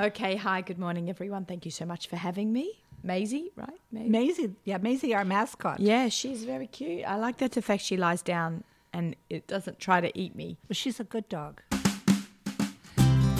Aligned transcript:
Okay, 0.00 0.34
hi, 0.34 0.62
good 0.62 0.78
morning, 0.78 1.10
everyone. 1.10 1.44
Thank 1.44 1.66
you 1.66 1.70
so 1.70 1.84
much 1.84 2.06
for 2.06 2.16
having 2.16 2.54
me. 2.54 2.80
Maisie, 3.02 3.50
right? 3.54 3.78
Maisie. 3.92 4.08
Maisie, 4.08 4.54
yeah, 4.64 4.78
Maisie, 4.78 5.14
our 5.14 5.26
mascot. 5.26 5.78
Yeah, 5.78 6.08
she's 6.08 6.44
very 6.44 6.68
cute. 6.68 7.04
I 7.04 7.16
like 7.16 7.36
that 7.36 7.52
the 7.52 7.60
fact 7.60 7.82
she 7.82 7.98
lies 7.98 8.22
down 8.22 8.64
and 8.94 9.14
it 9.28 9.46
doesn't 9.46 9.78
try 9.78 10.00
to 10.00 10.10
eat 10.18 10.34
me. 10.34 10.56
Well, 10.66 10.74
she's 10.74 11.00
a 11.00 11.04
good 11.04 11.28
dog. 11.28 11.60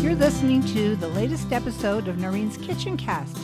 You're 0.01 0.15
listening 0.15 0.62
to 0.75 0.96
the 0.96 1.09
latest 1.09 1.51
episode 1.51 2.09
of 2.09 2.17
Norene's 2.17 2.59
Kitchen 2.59 2.99
Cast. 2.99 3.38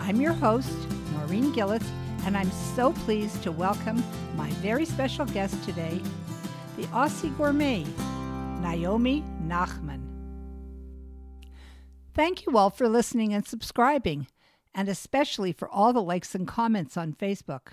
I'm 0.00 0.20
your 0.20 0.34
host, 0.34 0.78
Norene 1.14 1.54
Gilletz, 1.54 1.88
and 2.26 2.36
I'm 2.36 2.50
so 2.76 2.92
pleased 2.92 3.42
to 3.44 3.52
welcome 3.52 4.04
my 4.36 4.50
very 4.60 4.84
special 4.84 5.24
guest 5.24 5.64
today, 5.64 5.98
the 6.76 6.84
Aussie 6.88 7.34
gourmet, 7.38 7.86
Naomi 8.60 9.24
Nachman. 9.46 9.99
Thank 12.20 12.44
you 12.44 12.58
all 12.58 12.68
for 12.68 12.86
listening 12.86 13.32
and 13.32 13.46
subscribing, 13.46 14.26
and 14.74 14.90
especially 14.90 15.52
for 15.52 15.70
all 15.70 15.94
the 15.94 16.02
likes 16.02 16.34
and 16.34 16.46
comments 16.46 16.98
on 16.98 17.14
Facebook. 17.14 17.68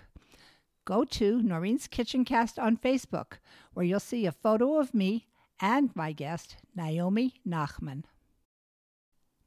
Go 0.85 1.03
to 1.03 1.41
Norene's 1.41 1.85
Kitchen 1.85 2.23
Cast 2.23 2.57
on 2.57 2.77
Facebook, 2.77 3.39
where 3.73 3.85
you'll 3.85 3.99
see 3.99 4.25
a 4.25 4.31
photo 4.31 4.79
of 4.79 4.93
me 4.93 5.27
and 5.59 5.93
my 5.97 6.13
guest, 6.13 6.55
Naomi 6.73 7.33
Nachman. 7.45 8.05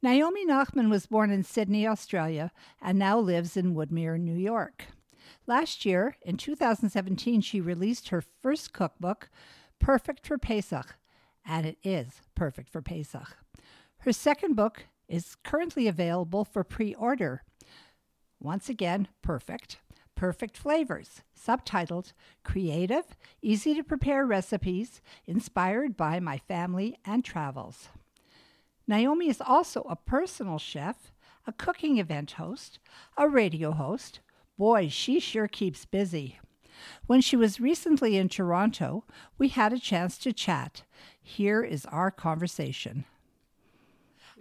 Naomi 0.03 0.45
Nachman 0.45 0.91
was 0.91 1.07
born 1.07 1.31
in 1.31 1.43
Sydney, 1.43 1.87
Australia, 1.87 2.51
and 2.79 2.99
now 2.99 3.17
lives 3.17 3.57
in 3.57 3.73
Woodmere, 3.73 4.19
New 4.19 4.37
York. 4.37 4.85
Last 5.47 5.83
year, 5.83 6.17
in 6.21 6.37
2017, 6.37 7.41
she 7.41 7.59
released 7.59 8.09
her 8.09 8.21
first 8.21 8.71
cookbook, 8.71 9.31
Perfect 9.79 10.27
for 10.27 10.37
Pesach, 10.37 10.93
and 11.43 11.65
it 11.65 11.79
is 11.83 12.21
perfect 12.35 12.69
for 12.69 12.83
Pesach. 12.83 13.35
Her 14.01 14.11
second 14.11 14.55
book 14.55 14.85
is 15.11 15.35
currently 15.43 15.87
available 15.87 16.45
for 16.45 16.63
pre 16.63 16.95
order. 16.95 17.43
Once 18.39 18.69
again, 18.69 19.07
perfect. 19.21 19.77
Perfect 20.15 20.55
Flavors, 20.55 21.21
subtitled 21.37 22.13
Creative, 22.43 23.05
Easy 23.41 23.73
to 23.73 23.83
Prepare 23.83 24.25
Recipes 24.25 25.01
Inspired 25.25 25.97
by 25.97 26.19
My 26.19 26.37
Family 26.37 26.97
and 27.03 27.25
Travels. 27.25 27.89
Naomi 28.87 29.29
is 29.29 29.41
also 29.41 29.81
a 29.83 29.95
personal 29.95 30.59
chef, 30.59 31.11
a 31.47 31.51
cooking 31.51 31.97
event 31.97 32.31
host, 32.31 32.79
a 33.17 33.27
radio 33.27 33.71
host. 33.71 34.19
Boy, 34.57 34.89
she 34.89 35.19
sure 35.19 35.47
keeps 35.47 35.85
busy. 35.85 36.39
When 37.07 37.21
she 37.21 37.35
was 37.35 37.59
recently 37.59 38.15
in 38.17 38.29
Toronto, 38.29 39.05
we 39.37 39.49
had 39.49 39.73
a 39.73 39.79
chance 39.79 40.17
to 40.19 40.33
chat. 40.33 40.83
Here 41.21 41.63
is 41.63 41.85
our 41.87 42.11
conversation. 42.11 43.05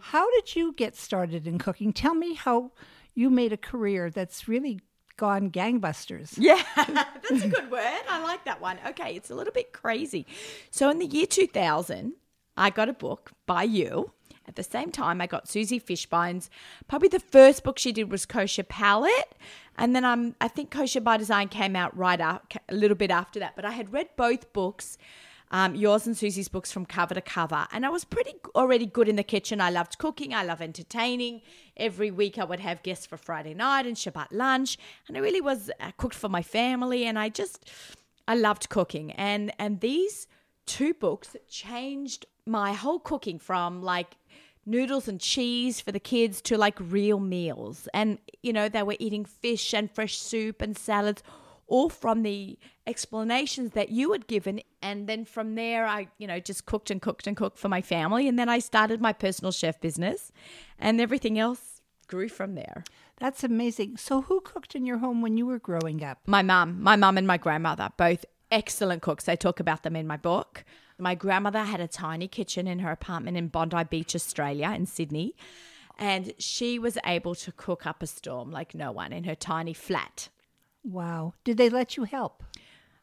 How 0.03 0.31
did 0.31 0.57
you 0.57 0.73
get 0.73 0.97
started 0.97 1.47
in 1.47 1.59
cooking? 1.59 1.93
Tell 1.93 2.15
me 2.15 2.35
how 2.35 2.73
you 3.15 3.31
made 3.31 3.53
a 3.53 3.57
career 3.57 4.11
that's 4.11 4.49
really 4.49 4.81
gone 5.17 5.51
gangbusters. 5.51 6.35
Yeah, 6.39 6.63
that's 6.77 7.45
a 7.45 7.49
good 7.49 7.71
word. 7.71 8.01
I 8.09 8.23
like 8.23 8.45
that 8.47 8.61
one. 8.61 8.79
Okay, 8.89 9.15
it's 9.15 9.31
a 9.31 9.35
little 9.35 9.53
bit 9.53 9.73
crazy. 9.73 10.27
So 10.71 10.89
in 10.91 10.99
the 10.99 11.07
year 11.07 11.27
2000, 11.27 12.15
I 12.57 12.71
got 12.71 12.89
a 12.89 12.95
book 12.95 13.33
by 13.47 13.65
you. 13.65 14.13
At 14.49 14.57
the 14.57 14.63
same 14.63 14.91
time, 14.91 15.21
I 15.21 15.27
got 15.27 15.49
Susie 15.49 15.79
Fishbein's. 15.79 16.51
Probably 16.89 17.09
the 17.09 17.21
first 17.21 17.63
book 17.63 17.79
she 17.79 17.93
did 17.93 18.11
was 18.11 18.27
Kosher 18.27 18.65
Palette, 18.65 19.37
and 19.77 19.95
then 19.95 20.05
um, 20.05 20.35
I 20.41 20.49
think 20.49 20.71
Kosher 20.71 21.01
by 21.01 21.19
Design 21.19 21.49
came 21.49 21.77
out 21.77 21.97
right 21.97 22.21
up 22.21 22.53
a 22.69 22.75
little 22.75 22.97
bit 22.97 23.11
after 23.11 23.39
that. 23.39 23.55
But 23.55 23.65
I 23.65 23.71
had 23.71 23.93
read 23.93 24.09
both 24.17 24.53
books 24.53 24.99
um, 25.51 25.75
yours 25.75 26.07
and 26.07 26.17
Susie's 26.17 26.49
books 26.49 26.71
from 26.71 26.87
cover 26.87 27.15
to 27.15 27.21
cover. 27.21 27.67
And 27.73 27.85
I 27.85 27.89
was 27.89 28.05
pretty 28.05 28.35
already 28.55 28.87
good 28.87 29.09
in 29.09 29.17
the 29.17 29.25
kitchen. 29.25 29.61
I 29.61 29.71
loved 29.71 29.99
cooking, 29.99 30.33
I 30.33 30.45
love 30.45 30.61
entertaining. 30.61 31.43
Every 31.77 32.11
week 32.11 32.39
I 32.39 32.45
would 32.45 32.61
have 32.61 32.83
guests 32.83 33.07
for 33.07 33.17
Friday 33.17 33.55
night 33.55 33.87
and 33.87 33.97
Shabbat 33.97 34.29
lunch. 34.31 34.79
And 35.09 35.17
I 35.17 35.21
really 35.21 35.41
was 35.41 35.71
I 35.81 35.91
cooked 35.93 36.15
for 36.15 36.29
my 36.29 36.43
family 36.43 37.05
and 37.05 37.19
I 37.19 37.29
just 37.29 37.69
I 38.29 38.35
loved 38.37 38.69
cooking. 38.69 39.13
And 39.13 39.53
and 39.59 39.81
these 39.81 40.29
two 40.67 40.95
books 40.95 41.37
changed 41.49 42.27
my 42.47 42.73
whole 42.73 43.01
cooking 43.01 43.39
from 43.39 43.83
like 43.83 44.17
noodles 44.67 45.09
and 45.09 45.21
cheese 45.21 45.81
for 45.81 45.91
the 45.91 46.01
kids 46.01 46.41
to 46.43 46.57
like 46.57 46.79
real 46.79 47.19
meals. 47.19 47.89
And 47.93 48.19
you 48.43 48.53
know, 48.53 48.69
they 48.69 48.85
were 48.85 48.97
eating 49.01 49.25
fish 49.25 49.75
and 49.75 49.91
fresh 49.91 50.19
soup 50.19 50.63
and 50.63 50.79
salads 50.79 51.25
all 51.71 51.89
from 51.89 52.23
the 52.23 52.59
explanations 52.87 53.73
that 53.73 53.89
you 53.89 54.13
had 54.13 54.27
given. 54.27 54.61
And 54.83 55.07
then 55.07 55.25
from 55.25 55.55
there, 55.55 55.87
I, 55.87 56.09
you 56.19 56.27
know, 56.27 56.41
just 56.41 56.67
cooked 56.67 56.91
and 56.91 57.01
cooked 57.01 57.27
and 57.27 57.37
cooked 57.37 57.59
for 57.59 57.69
my 57.69 57.81
family. 57.81 58.29
And 58.29 58.39
then 58.39 58.49
I 58.49 58.59
started 58.59 59.01
my 59.01 59.15
personal 59.15 59.53
chef 59.53 59.81
business, 59.81 60.33
and 60.79 61.01
everything 61.01 61.39
else 61.39 61.81
grew 62.09 62.29
from 62.29 62.57
there. 62.57 62.85
That's 63.19 63.45
amazing. 63.45 63.97
So, 63.97 64.23
who 64.23 64.41
cooked 64.41 64.75
in 64.75 64.85
your 64.85 64.99
home 64.99 65.23
when 65.23 65.37
you 65.37 65.47
were 65.47 65.59
growing 65.61 66.03
up? 66.05 66.19
My 66.27 66.43
mom, 66.43 66.83
my 66.83 66.97
mom 66.97 67.17
and 67.17 67.27
my 67.27 67.37
grandmother, 67.37 67.91
both 67.97 68.27
excellent 68.51 69.03
cooks. 69.03 69.29
I 69.29 69.37
talk 69.37 69.61
about 69.61 69.85
them 69.85 69.95
in 69.95 70.07
my 70.07 70.17
book. 70.17 70.65
My 70.99 71.15
grandmother 71.15 71.63
had 71.63 71.81
a 71.81 71.89
tiny 71.89 72.29
kitchen 72.29 72.67
in 72.67 72.81
her 72.81 72.91
apartment 72.91 73.37
in 73.37 73.49
Bondi 73.49 73.85
Beach, 73.85 74.15
Australia, 74.15 74.73
in 74.75 74.87
Sydney. 74.87 75.35
And 75.99 76.33
she 76.39 76.79
was 76.79 76.99
able 77.05 77.35
to 77.37 77.53
cook 77.53 77.87
up 77.87 78.03
a 78.03 78.07
storm 78.07 78.51
like 78.51 78.75
no 78.75 78.91
one 78.91 79.13
in 79.13 79.25
her 79.25 79.35
tiny 79.35 79.75
flat. 79.75 80.31
Wow. 80.85 81.35
Did 81.45 81.57
they 81.57 81.69
let 81.69 81.97
you 81.97 82.05
help? 82.05 82.43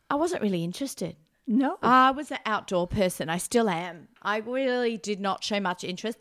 I 0.10 0.16
wasn't 0.16 0.42
really 0.42 0.64
interested. 0.64 1.16
No. 1.46 1.78
I 1.82 2.12
was 2.12 2.32
an 2.32 2.40
outdoor 2.46 2.88
person. 2.88 3.30
I 3.30 3.38
still 3.38 3.70
am. 3.70 4.10
I 4.22 4.38
really 4.38 4.98
did 4.98 5.20
not 5.20 5.44
show 5.44 5.60
much 5.60 5.84
interest. 5.84 6.20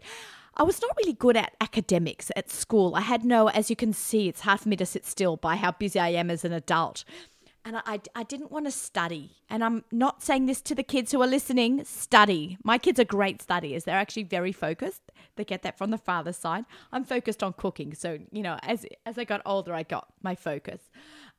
I 0.57 0.63
was 0.63 0.81
not 0.81 0.97
really 0.97 1.13
good 1.13 1.37
at 1.37 1.55
academics 1.61 2.31
at 2.35 2.51
school. 2.51 2.95
I 2.95 3.03
had 3.03 3.25
no, 3.25 3.49
as 3.49 3.69
you 3.69 3.77
can 3.77 3.93
see, 3.93 4.29
it's 4.29 4.41
hard 4.43 4.61
for 4.61 4.69
me 4.69 4.77
to 4.77 4.87
sit 4.87 5.05
still 5.05 5.37
by 5.37 5.57
how 5.57 5.73
busy 5.73 5.99
I 5.99 6.09
am 6.11 6.31
as 6.31 6.45
an 6.45 6.53
adult. 6.53 7.05
And 7.65 7.77
I, 7.85 8.01
I 8.15 8.23
didn't 8.23 8.53
want 8.53 8.67
to 8.67 8.71
study. 8.71 9.33
And 9.51 9.65
I'm 9.65 9.85
not 9.91 10.23
saying 10.23 10.47
this 10.47 10.63
to 10.63 10.75
the 10.75 10.85
kids 10.85 11.11
who 11.11 11.21
are 11.21 11.27
listening 11.27 11.85
study. 11.85 12.59
My 12.63 12.79
kids 12.79 13.01
are 13.01 13.05
great 13.05 13.43
studiers. 13.43 13.85
They're 13.85 13.97
actually 13.97 14.23
very 14.23 14.53
focused. 14.53 15.03
They 15.35 15.45
get 15.45 15.63
that 15.63 15.77
from 15.77 15.91
the 15.91 15.99
father's 15.99 16.37
side. 16.37 16.65
I'm 16.93 17.05
focused 17.05 17.43
on 17.43 17.53
cooking. 17.53 17.93
So, 17.93 18.19
you 18.31 18.43
know, 18.43 18.57
as, 18.63 18.87
as 19.05 19.19
I 19.19 19.25
got 19.25 19.43
older, 19.45 19.75
I 19.75 19.83
got 19.83 20.07
my 20.23 20.37
focus. 20.37 20.81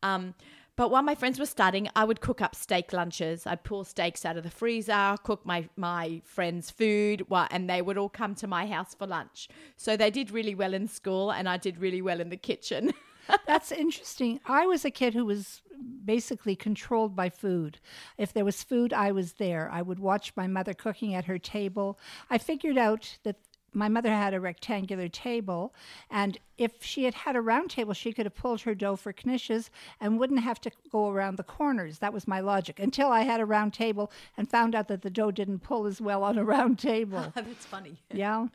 Um, 0.03 0.33
but 0.77 0.91
while 0.91 1.01
my 1.01 1.15
friends 1.15 1.39
were 1.39 1.47
studying, 1.47 1.89
I 1.95 2.03
would 2.03 2.21
cook 2.21 2.39
up 2.39 2.53
steak 2.53 2.93
lunches. 2.93 3.47
I'd 3.47 3.63
pull 3.63 3.83
steaks 3.83 4.25
out 4.25 4.37
of 4.37 4.43
the 4.43 4.51
freezer, 4.51 5.15
cook 5.23 5.43
my, 5.43 5.67
my 5.75 6.21
friends' 6.23 6.69
food, 6.69 7.25
and 7.31 7.67
they 7.67 7.81
would 7.81 7.97
all 7.97 8.09
come 8.09 8.35
to 8.35 8.47
my 8.47 8.67
house 8.67 8.93
for 8.93 9.07
lunch. 9.07 9.49
So 9.75 9.97
they 9.97 10.11
did 10.11 10.29
really 10.29 10.53
well 10.53 10.75
in 10.75 10.87
school, 10.87 11.31
and 11.31 11.49
I 11.49 11.57
did 11.57 11.79
really 11.79 12.03
well 12.03 12.21
in 12.21 12.29
the 12.29 12.37
kitchen. 12.37 12.93
That's 13.47 13.71
interesting. 13.71 14.39
I 14.45 14.67
was 14.67 14.85
a 14.85 14.91
kid 14.91 15.15
who 15.15 15.25
was 15.25 15.61
basically 16.05 16.55
controlled 16.55 17.15
by 17.15 17.29
food. 17.29 17.79
If 18.17 18.31
there 18.33 18.45
was 18.45 18.63
food, 18.63 18.93
I 18.93 19.11
was 19.11 19.33
there. 19.33 19.69
I 19.71 19.81
would 19.81 19.99
watch 19.99 20.33
my 20.35 20.47
mother 20.47 20.73
cooking 20.73 21.13
at 21.15 21.25
her 21.25 21.39
table. 21.39 21.99
I 22.29 22.37
figured 22.37 22.77
out 22.77 23.17
that 23.23 23.37
my 23.73 23.89
mother 23.89 24.09
had 24.09 24.33
a 24.33 24.39
rectangular 24.39 25.07
table, 25.07 25.73
and 26.09 26.37
if 26.57 26.83
she 26.83 27.03
had 27.03 27.13
had 27.13 27.35
a 27.35 27.41
round 27.41 27.69
table, 27.69 27.93
she 27.93 28.11
could 28.13 28.25
have 28.25 28.35
pulled 28.35 28.61
her 28.61 28.73
dough 28.73 28.95
for 28.95 29.13
knishes 29.13 29.69
and 29.99 30.17
wouldn't 30.19 30.39
have 30.39 30.59
to 30.61 30.71
go 30.91 31.09
around 31.09 31.37
the 31.37 31.43
corners. 31.43 31.99
That 31.99 32.13
was 32.13 32.27
my 32.27 32.39
logic 32.39 32.79
until 32.79 33.09
I 33.09 33.21
had 33.21 33.39
a 33.39 33.45
round 33.45 33.73
table 33.73 34.11
and 34.35 34.49
found 34.49 34.73
out 34.73 34.87
that 34.87 35.01
the 35.03 35.09
dough 35.09 35.31
didn't 35.31 35.59
pull 35.59 35.85
as 35.85 36.01
well 36.01 36.23
on 36.23 36.37
a 36.37 36.43
round 36.43 36.79
table. 36.79 37.31
That's 37.35 37.65
funny. 37.65 38.01
yeah. 38.11 38.47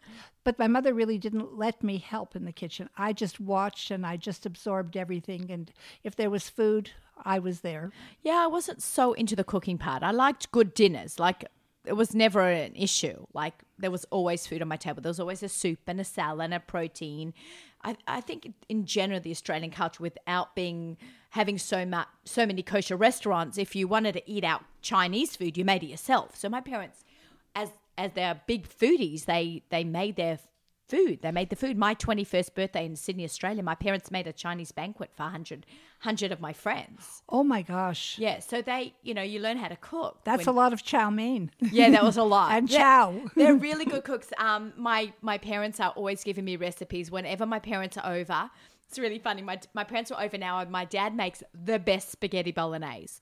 But 0.45 0.59
my 0.59 0.67
mother 0.67 0.93
really 0.93 1.19
didn't 1.19 1.57
let 1.57 1.85
me 1.85 1.99
help 1.99 2.35
in 2.35 2.45
the 2.45 2.53
kitchen. 2.53 2.89
I 2.97 3.13
just 3.13 3.39
watched 3.39 3.93
and 3.93 4.05
I 4.05 4.17
just 4.17 4.45
absorbed 4.45 4.97
everything. 4.97 5.51
And 5.51 5.71
if 6.03 6.17
there 6.17 6.31
was 6.31 6.49
food, 6.49 6.91
I 7.25 7.39
was 7.39 7.61
there. 7.61 7.93
Yeah, 8.23 8.43
I 8.43 8.47
wasn't 8.49 8.83
so 8.83 9.13
into 9.13 9.37
the 9.37 9.45
cooking 9.45 9.79
part. 9.79 10.03
I 10.03 10.11
liked 10.11 10.51
good 10.51 10.75
dinners. 10.75 11.21
Like 11.21 11.45
it 11.85 11.95
was 11.95 12.15
never 12.15 12.43
an 12.43 12.75
issue. 12.75 13.27
Like 13.33 13.55
there 13.79 13.91
was 13.91 14.05
always 14.11 14.47
food 14.47 14.63
on 14.63 14.69
my 14.69 14.77
table. 14.77 15.03
There 15.03 15.11
was 15.11 15.21
always 15.21 15.43
a 15.43 15.49
soup 15.49 15.81
and 15.87 16.01
a 16.01 16.05
salad 16.05 16.45
and 16.45 16.55
a 16.55 16.61
protein. 16.61 17.35
I, 17.85 17.97
I 18.07 18.21
think 18.21 18.53
in 18.69 18.85
general 18.87 19.21
the 19.21 19.33
Australian 19.33 19.73
culture, 19.73 20.03
without 20.03 20.55
being 20.55 20.97
having 21.31 21.59
so 21.59 21.85
much 21.85 22.07
so 22.25 22.47
many 22.47 22.63
kosher 22.63 22.97
restaurants, 22.97 23.59
if 23.59 23.75
you 23.75 23.89
wanted 23.89 24.13
to 24.13 24.31
eat 24.31 24.45
out 24.45 24.63
Chinese 24.81 25.35
food, 25.37 25.57
you 25.57 25.65
made 25.65 25.83
it 25.83 25.87
yourself. 25.87 26.37
So 26.37 26.49
my 26.49 26.61
parents, 26.61 27.05
as 27.55 27.71
as 27.99 28.13
they're 28.13 28.41
big 28.47 28.69
foodies, 28.69 29.25
they 29.25 29.65
they 29.71 29.83
made 29.83 30.17
their 30.17 30.39
food. 30.93 31.23
They 31.23 31.33
made 31.33 31.49
the 31.49 31.57
food. 31.57 31.79
My 31.79 31.95
21st 31.95 32.55
birthday 32.55 32.85
in 32.85 32.97
Sydney, 32.97 33.25
Australia, 33.25 33.63
my 33.63 33.75
parents 33.75 34.11
made 34.11 34.27
a 34.27 34.33
Chinese 34.33 34.73
banquet 34.73 35.11
for 35.17 35.23
100, 35.23 35.65
100 36.03 36.33
of 36.33 36.41
my 36.41 36.53
friends. 36.53 37.23
Oh 37.31 37.43
my 37.43 37.63
gosh. 37.63 38.19
Yeah. 38.19 38.41
So 38.41 38.61
they, 38.61 38.93
you 39.03 39.15
know, 39.15 39.23
you 39.23 39.41
learn 39.41 39.57
how 39.57 39.69
to 39.69 39.77
cook. 39.77 40.21
That's 40.25 40.47
when, 40.47 40.55
a 40.55 40.57
lot 40.57 40.75
of 40.75 40.85
chow 40.85 41.09
mein. 41.09 41.51
Yeah, 41.61 41.89
that 41.91 42.05
was 42.05 42.19
a 42.19 42.23
lot. 42.23 42.53
and 42.57 42.69
chow. 42.69 43.13
They're, 43.35 43.47
they're 43.47 43.55
really 43.71 43.87
good 43.87 44.05
cooks. 44.05 44.29
Um, 44.37 44.75
my, 44.77 45.13
my 45.23 45.39
parents 45.39 45.81
are 45.81 45.91
always 45.91 46.23
giving 46.23 46.45
me 46.45 46.57
recipes 46.57 47.11
whenever 47.11 47.47
my 47.47 47.59
parents 47.59 47.97
are 47.97 48.13
over. 48.13 48.51
It's 48.89 48.99
really 48.99 49.19
funny. 49.19 49.41
My, 49.41 49.59
my 49.73 49.85
parents 49.85 50.11
are 50.11 50.23
over 50.23 50.37
now, 50.37 50.59
and 50.59 50.71
my 50.71 50.85
dad 50.85 51.17
makes 51.17 51.43
the 51.55 51.79
best 51.79 52.11
spaghetti 52.11 52.53
bolognese. 52.53 53.21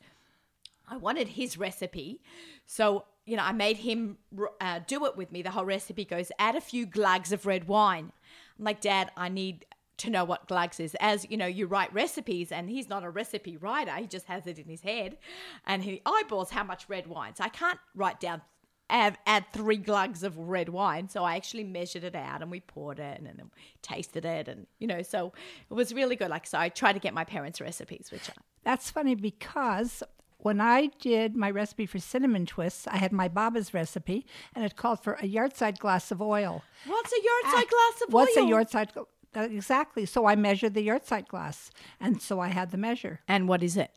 I 0.89 0.97
wanted 0.97 1.29
his 1.29 1.57
recipe. 1.57 2.21
So 2.67 3.05
you 3.31 3.37
know, 3.37 3.45
I 3.45 3.53
made 3.53 3.77
him 3.77 4.19
uh, 4.61 4.81
do 4.89 5.07
it 5.07 5.17
with 5.17 5.31
me. 5.31 5.43
The 5.43 5.53
whole 5.53 5.65
recipe 5.65 6.05
goes 6.05 6.33
add 6.41 6.57
a 6.57 6.61
few 6.61 6.85
glugs 6.85 7.31
of 7.31 7.47
red 7.47 7.69
wine. 7.69 8.11
I'm 8.59 8.65
like, 8.65 8.81
Dad, 8.81 9.13
I 9.17 9.29
need 9.29 9.67
to 9.99 10.11
know 10.11 10.25
what 10.25 10.49
Glugs 10.49 10.81
is. 10.81 10.97
As 10.99 11.27
you 11.31 11.37
know, 11.37 11.47
you 11.47 11.69
write 11.69 11.93
recipes, 11.93 12.51
and 12.51 12.69
he's 12.69 12.89
not 12.89 13.05
a 13.05 13.11
recipe 13.11 13.57
writer. 13.57 13.95
He 13.95 14.09
just 14.09 14.27
has 14.27 14.49
it 14.49 14.59
in 14.59 14.65
his 14.65 14.81
head, 14.81 15.17
and 15.65 15.85
he 15.85 16.03
eyeballs 16.05 16.51
how 16.51 16.65
much 16.65 16.89
red 16.89 17.07
wine. 17.07 17.37
So 17.37 17.45
I 17.45 17.51
can't 17.51 17.79
write 17.95 18.19
down 18.19 18.43
add, 18.89 19.19
add 19.27 19.45
three 19.53 19.77
glugs 19.77 20.25
of 20.25 20.37
red 20.37 20.69
wine. 20.69 21.09
So 21.09 21.23
I 21.23 21.37
actually 21.37 21.63
measured 21.65 22.03
it 22.03 22.17
out, 22.17 22.43
and 22.43 22.51
we 22.51 22.59
poured 22.59 22.99
it, 22.99 23.17
and 23.17 23.27
then 23.29 23.51
tasted 23.81 24.25
it, 24.25 24.49
and 24.49 24.67
you 24.81 24.89
know, 24.89 25.03
so 25.03 25.33
it 25.71 25.75
was 25.75 25.95
really 25.95 26.17
good. 26.17 26.31
Like 26.31 26.49
so, 26.49 26.59
I 26.59 26.69
tried 26.69 26.95
to 26.95 26.99
get 26.99 27.15
my 27.15 27.25
parents' 27.25 27.61
recipes, 27.61 28.09
which 28.11 28.29
I, 28.29 28.33
That's 28.65 28.91
funny 28.91 29.15
because 29.15 30.03
when 30.43 30.61
I 30.61 30.91
did 31.01 31.37
my 31.37 31.51
recipe 31.51 31.87
for 31.87 31.99
cinnamon 31.99 32.47
twists, 32.47 32.87
I 32.87 32.97
had 32.97 33.13
my 33.13 33.29
Baba's 33.29 33.75
recipe, 33.75 34.27
and 34.55 34.65
it 34.65 34.77
called 34.77 35.03
for 35.03 35.15
a 35.15 35.27
yardside 35.27 35.79
glass 35.79 36.11
of 36.11 36.21
oil. 36.21 36.63
what's 36.87 37.13
a 37.13 37.17
yardside 37.17 37.67
ah, 37.67 37.71
glass 37.71 38.03
of 38.03 38.13
What's 38.13 38.37
oil? 38.37 38.45
What's 38.45 38.73
a 38.73 38.77
yardside? 38.79 38.93
Exactly. 39.35 40.07
So 40.07 40.27
I 40.27 40.35
measured 40.35 40.75
the 40.75 40.83
yardside 40.83 41.29
glass, 41.29 41.71
and 42.01 42.21
so 42.21 42.41
I 42.41 42.49
had 42.49 42.71
the 42.71 42.79
measure. 42.79 43.21
and 43.29 43.49
what 43.49 43.63
is 43.63 43.77
it? 43.77 43.93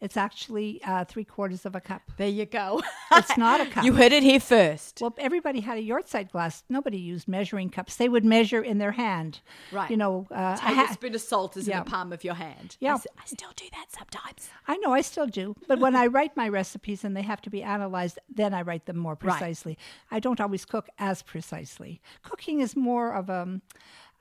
It's 0.00 0.16
actually 0.16 0.80
uh, 0.84 1.04
three 1.04 1.24
quarters 1.24 1.64
of 1.66 1.74
a 1.76 1.80
cup. 1.80 2.02
There 2.16 2.28
you 2.28 2.46
go. 2.46 2.82
It's 3.14 3.36
not 3.36 3.60
a 3.60 3.66
cup. 3.66 3.84
you 3.84 3.92
heard 3.92 4.10
it 4.12 4.22
here 4.22 4.40
first. 4.40 5.00
Well, 5.02 5.14
everybody 5.18 5.60
had 5.60 5.76
a 5.76 5.82
yard 5.82 6.06
glass. 6.32 6.64
Nobody 6.70 6.96
used 6.96 7.28
measuring 7.28 7.68
cups. 7.68 7.96
They 7.96 8.08
would 8.08 8.24
measure 8.24 8.62
in 8.62 8.78
their 8.78 8.92
hand. 8.92 9.40
Right. 9.70 9.90
You 9.90 9.98
know, 9.98 10.26
uh, 10.30 10.56
ha- 10.56 10.70
tablespoon 10.74 11.14
of 11.14 11.20
salt 11.20 11.56
is 11.58 11.68
Yeah. 11.68 11.78
in 11.80 11.84
the 11.84 11.90
palm 11.90 12.12
of 12.14 12.24
your 12.24 12.32
hand. 12.34 12.78
Yeah. 12.80 12.92
I, 12.92 12.94
s- 12.94 13.06
I 13.18 13.24
still 13.26 13.50
do 13.54 13.66
that 13.72 13.86
sometimes. 13.92 14.48
I 14.66 14.78
know 14.78 14.94
I 14.94 15.02
still 15.02 15.26
do. 15.26 15.54
But 15.68 15.78
when 15.78 15.94
I 15.94 16.06
write 16.06 16.34
my 16.38 16.48
recipes 16.48 17.04
and 17.04 17.14
they 17.14 17.20
have 17.22 17.42
to 17.42 17.50
be 17.50 17.62
analyzed, 17.62 18.18
then 18.34 18.54
I 18.54 18.62
write 18.62 18.86
them 18.86 18.96
more 18.96 19.12
Right. 19.20 19.20
precisely. 19.38 19.76
I 20.10 20.18
don't 20.18 20.40
always 20.40 20.64
cook 20.64 20.88
as 20.98 21.20
precisely. 21.22 22.00
Cooking 22.22 22.60
is 22.60 22.74
more 22.74 23.12
of 23.12 23.28
a, 23.28 23.60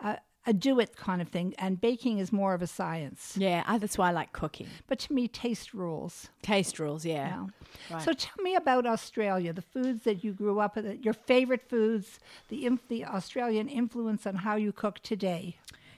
a, 0.02 0.18
a 0.46 0.54
do 0.54 0.80
it 0.80 0.96
kind 0.96 1.22
of 1.22 1.30
thing, 1.30 1.54
and 1.58 1.80
baking 1.80 2.18
is 2.18 2.32
more 2.32 2.54
of 2.54 2.62
a 2.62 2.68
science. 2.68 3.36
Yeah, 3.38 3.64
I, 3.68 3.78
that's 3.78 3.98
why 3.98 4.10
I 4.10 4.12
like 4.12 4.34
cooking. 4.34 4.68
But 4.88 5.00
to 5.00 5.14
me, 5.14 5.28
taste 5.28 5.74
rules. 5.74 6.30
Taste 6.42 6.80
rules, 6.80 7.06
yeah. 7.06 7.28
Yeah. 7.28 7.96
Right. 7.96 8.04
So 8.04 8.14
tell 8.14 8.44
me 8.44 8.56
about 8.56 8.86
Australia, 8.86 9.54
the 9.54 9.62
foods 9.62 10.04
that 10.04 10.24
you 10.24 10.34
grew 10.34 10.60
up 10.60 10.76
with, 10.76 11.04
your 11.04 11.14
favorite 11.14 11.70
foods, 11.70 12.20
the, 12.50 12.66
inf- 12.66 12.88
the 12.88 13.06
Australian 13.06 13.68
influence 13.68 14.26
on 14.26 14.36
how 14.38 14.56
you 14.56 14.72
cook 14.72 15.00
today. 15.00 15.58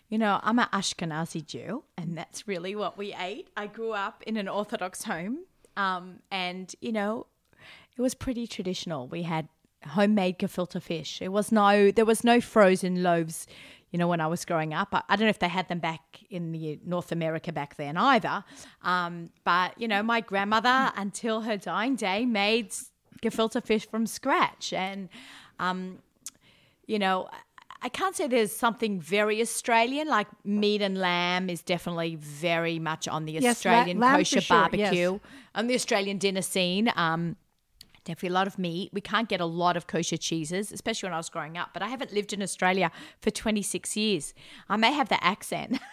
You 0.09 0.17
know, 0.17 0.39
I'm 0.43 0.59
an 0.59 0.67
Ashkenazi 0.73 1.45
Jew, 1.45 1.83
and 1.97 2.17
that's 2.17 2.47
really 2.47 2.75
what 2.75 2.97
we 2.97 3.15
ate. 3.17 3.47
I 3.55 3.67
grew 3.67 3.93
up 3.93 4.21
in 4.27 4.37
an 4.37 4.47
Orthodox 4.47 5.03
home, 5.05 5.39
um, 5.77 6.19
and 6.29 6.75
you 6.81 6.91
know, 6.91 7.27
it 7.97 8.01
was 8.01 8.13
pretty 8.13 8.45
traditional. 8.45 9.07
We 9.07 9.23
had 9.23 9.47
homemade 9.87 10.37
gefilte 10.37 10.81
fish. 10.81 11.21
It 11.21 11.29
was 11.29 11.51
no, 11.51 11.91
there 11.91 12.05
was 12.05 12.23
no 12.23 12.41
frozen 12.41 13.01
loaves. 13.03 13.47
You 13.93 13.99
know, 13.99 14.07
when 14.09 14.19
I 14.19 14.27
was 14.27 14.43
growing 14.43 14.73
up, 14.73 14.89
I, 14.91 15.03
I 15.07 15.15
don't 15.15 15.27
know 15.27 15.29
if 15.29 15.39
they 15.39 15.47
had 15.47 15.69
them 15.69 15.79
back 15.79 16.01
in 16.29 16.51
the 16.51 16.79
North 16.85 17.11
America 17.13 17.53
back 17.53 17.77
then 17.77 17.95
either. 17.95 18.43
Um, 18.81 19.29
but 19.45 19.79
you 19.79 19.87
know, 19.87 20.03
my 20.03 20.19
grandmother, 20.19 20.91
until 20.97 21.41
her 21.41 21.55
dying 21.55 21.95
day, 21.95 22.25
made 22.25 22.73
gefilte 23.21 23.63
fish 23.63 23.87
from 23.87 24.05
scratch, 24.07 24.73
and 24.73 25.07
um, 25.59 25.99
you 26.87 26.99
know, 26.99 27.29
I 27.83 27.89
can't 27.89 28.15
say 28.15 28.27
there's 28.27 28.51
something 28.53 28.99
very 28.99 29.41
Australian. 29.41 30.07
Like 30.07 30.27
meat 30.45 30.81
and 30.81 30.97
lamb 30.97 31.49
is 31.49 31.61
definitely 31.61 32.15
very 32.15 32.79
much 32.79 33.07
on 33.07 33.25
the 33.25 33.33
Yes, 33.33 33.43
la- 33.43 33.49
Australian 33.51 33.99
lamb 33.99 34.17
kosher 34.17 34.41
sure, 34.41 34.57
barbecue, 34.57 35.11
yes. 35.13 35.19
on 35.53 35.67
the 35.67 35.75
Australian 35.75 36.17
dinner 36.17 36.41
scene. 36.41 36.91
Um, 36.95 37.35
definitely 38.03 38.29
a 38.29 38.33
lot 38.33 38.47
of 38.47 38.57
meat. 38.57 38.91
We 38.93 39.01
can't 39.01 39.29
get 39.29 39.41
a 39.41 39.45
lot 39.45 39.77
of 39.77 39.87
kosher 39.87 40.17
cheeses, 40.17 40.71
especially 40.71 41.07
when 41.07 41.13
I 41.13 41.17
was 41.17 41.29
growing 41.29 41.57
up. 41.57 41.69
But 41.73 41.83
I 41.83 41.87
haven't 41.87 42.13
lived 42.13 42.33
in 42.33 42.41
Australia 42.41 42.91
for 43.21 43.31
26 43.31 43.95
years. 43.97 44.33
I 44.69 44.77
may 44.77 44.91
have 44.93 45.09
the 45.09 45.23
accent. 45.23 45.79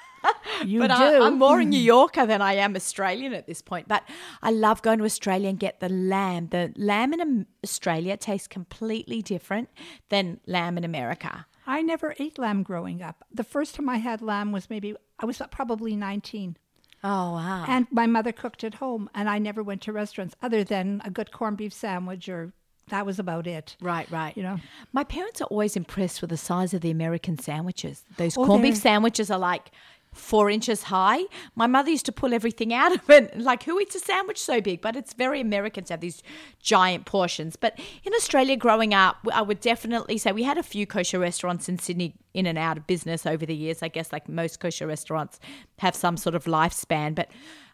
You 0.64 0.80
but 0.80 0.88
do. 0.88 1.02
I, 1.02 1.26
I'm 1.26 1.38
more 1.38 1.60
a 1.60 1.64
New 1.64 1.80
mm. 1.80 1.84
Yorker 1.84 2.26
than 2.26 2.42
I 2.42 2.54
am 2.54 2.76
Australian 2.76 3.32
at 3.32 3.46
this 3.46 3.62
point. 3.62 3.88
But 3.88 4.02
I 4.42 4.50
love 4.50 4.82
going 4.82 4.98
to 4.98 5.04
Australia 5.04 5.48
and 5.48 5.58
get 5.58 5.80
the 5.80 5.88
lamb. 5.88 6.48
The 6.48 6.74
lamb 6.76 7.14
in 7.14 7.46
Australia 7.64 8.18
tastes 8.18 8.46
completely 8.46 9.22
different 9.22 9.70
than 10.10 10.40
lamb 10.46 10.76
in 10.76 10.84
America. 10.84 11.46
I 11.66 11.82
never 11.82 12.14
ate 12.18 12.38
lamb 12.38 12.62
growing 12.62 13.00
up. 13.00 13.24
The 13.32 13.44
first 13.44 13.74
time 13.74 13.88
I 13.88 13.98
had 13.98 14.20
lamb 14.20 14.52
was 14.52 14.68
maybe, 14.68 14.94
I 15.18 15.24
was 15.24 15.40
probably 15.50 15.96
19. 15.96 16.56
Oh 17.02 17.32
wow! 17.32 17.64
And 17.66 17.86
my 17.90 18.06
mother 18.06 18.32
cooked 18.32 18.62
at 18.64 18.74
home, 18.74 19.08
and 19.14 19.28
I 19.28 19.38
never 19.38 19.62
went 19.62 19.80
to 19.82 19.92
restaurants 19.92 20.34
other 20.42 20.64
than 20.64 21.00
a 21.04 21.10
good 21.10 21.32
corned 21.32 21.56
beef 21.56 21.72
sandwich, 21.72 22.28
or 22.28 22.52
that 22.88 23.06
was 23.06 23.18
about 23.18 23.46
it. 23.46 23.76
Right, 23.80 24.10
right. 24.10 24.36
You 24.36 24.42
know. 24.42 24.58
my 24.92 25.04
parents 25.04 25.40
are 25.40 25.46
always 25.46 25.76
impressed 25.76 26.20
with 26.20 26.30
the 26.30 26.36
size 26.36 26.74
of 26.74 26.80
the 26.82 26.90
American 26.90 27.38
sandwiches. 27.38 28.04
Those 28.16 28.36
Oh, 28.36 28.44
corned 28.44 28.62
beef 28.64 28.76
sandwiches 28.76 29.30
are 29.30 29.38
like 29.38 29.70
four 30.12 30.50
inches 30.50 30.84
high. 30.84 31.22
My 31.54 31.66
mother 31.66 31.90
used 31.90 32.06
to 32.06 32.12
pull 32.12 32.34
everything 32.34 32.72
out 32.74 32.92
of 32.92 33.08
it. 33.08 33.30
Like, 33.40 33.62
who 33.62 33.80
eats 33.80 33.94
a 33.94 33.98
sandwich 33.98 34.38
so 34.40 34.60
big? 34.60 34.80
But 34.80 34.96
it's 34.96 35.12
very 35.14 35.40
American 35.40 35.84
to 35.84 35.94
have 35.94 36.00
these 36.00 36.22
giant 36.60 37.06
portions. 37.06 37.56
But 37.56 37.78
in 38.04 38.12
Australia, 38.14 38.56
growing 38.56 38.92
up, 38.92 39.16
I 39.32 39.42
would 39.42 39.60
definitely 39.60 40.18
say 40.18 40.30
we 40.30 40.42
had 40.42 40.58
a 40.58 40.62
few 40.62 40.86
kosher 40.86 41.18
restaurants 41.18 41.68
in 41.68 41.78
Sydney 41.78 42.14
in 42.34 42.46
and 42.46 42.58
out 42.58 42.76
of 42.76 42.86
business 42.86 43.26
over 43.26 43.46
the 43.46 43.54
years. 43.54 43.82
I 43.82 43.88
guess 43.88 44.12
like 44.12 44.28
most 44.28 44.60
kosher 44.60 44.86
restaurants 44.86 45.40
have 45.78 45.94
some 45.94 46.16
sort 46.16 46.34
of 46.34 46.44
lifespan. 46.44 47.14
But 47.14 47.30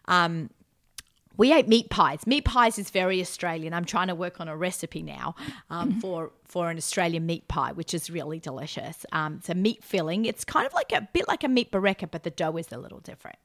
um, 0.07 0.49
we 1.37 1.53
ate 1.53 1.67
meat 1.67 1.89
pies. 1.89 2.25
Meat 2.27 2.45
pies 2.45 2.77
is 2.79 2.89
very 2.89 3.21
Australian. 3.21 3.73
I'm 3.73 3.85
trying 3.85 4.07
to 4.07 4.15
work 4.15 4.39
on 4.39 4.47
a 4.47 4.57
recipe 4.57 5.01
now 5.03 5.35
um, 5.69 5.99
for 6.01 6.31
for 6.45 6.69
an 6.69 6.77
Australian 6.77 7.25
meat 7.25 7.47
pie, 7.47 7.71
which 7.71 7.93
is 7.93 8.09
really 8.09 8.39
delicious. 8.39 9.05
Um, 9.11 9.35
it's 9.39 9.49
a 9.49 9.55
meat 9.55 9.83
filling. 9.83 10.25
It's 10.25 10.43
kind 10.43 10.65
of 10.65 10.73
like 10.73 10.91
a 10.91 11.07
bit 11.13 11.27
like 11.27 11.43
a 11.43 11.47
meat 11.47 11.71
bareka, 11.71 12.09
but 12.09 12.23
the 12.23 12.31
dough 12.31 12.57
is 12.57 12.71
a 12.71 12.77
little 12.77 12.99
different. 12.99 13.37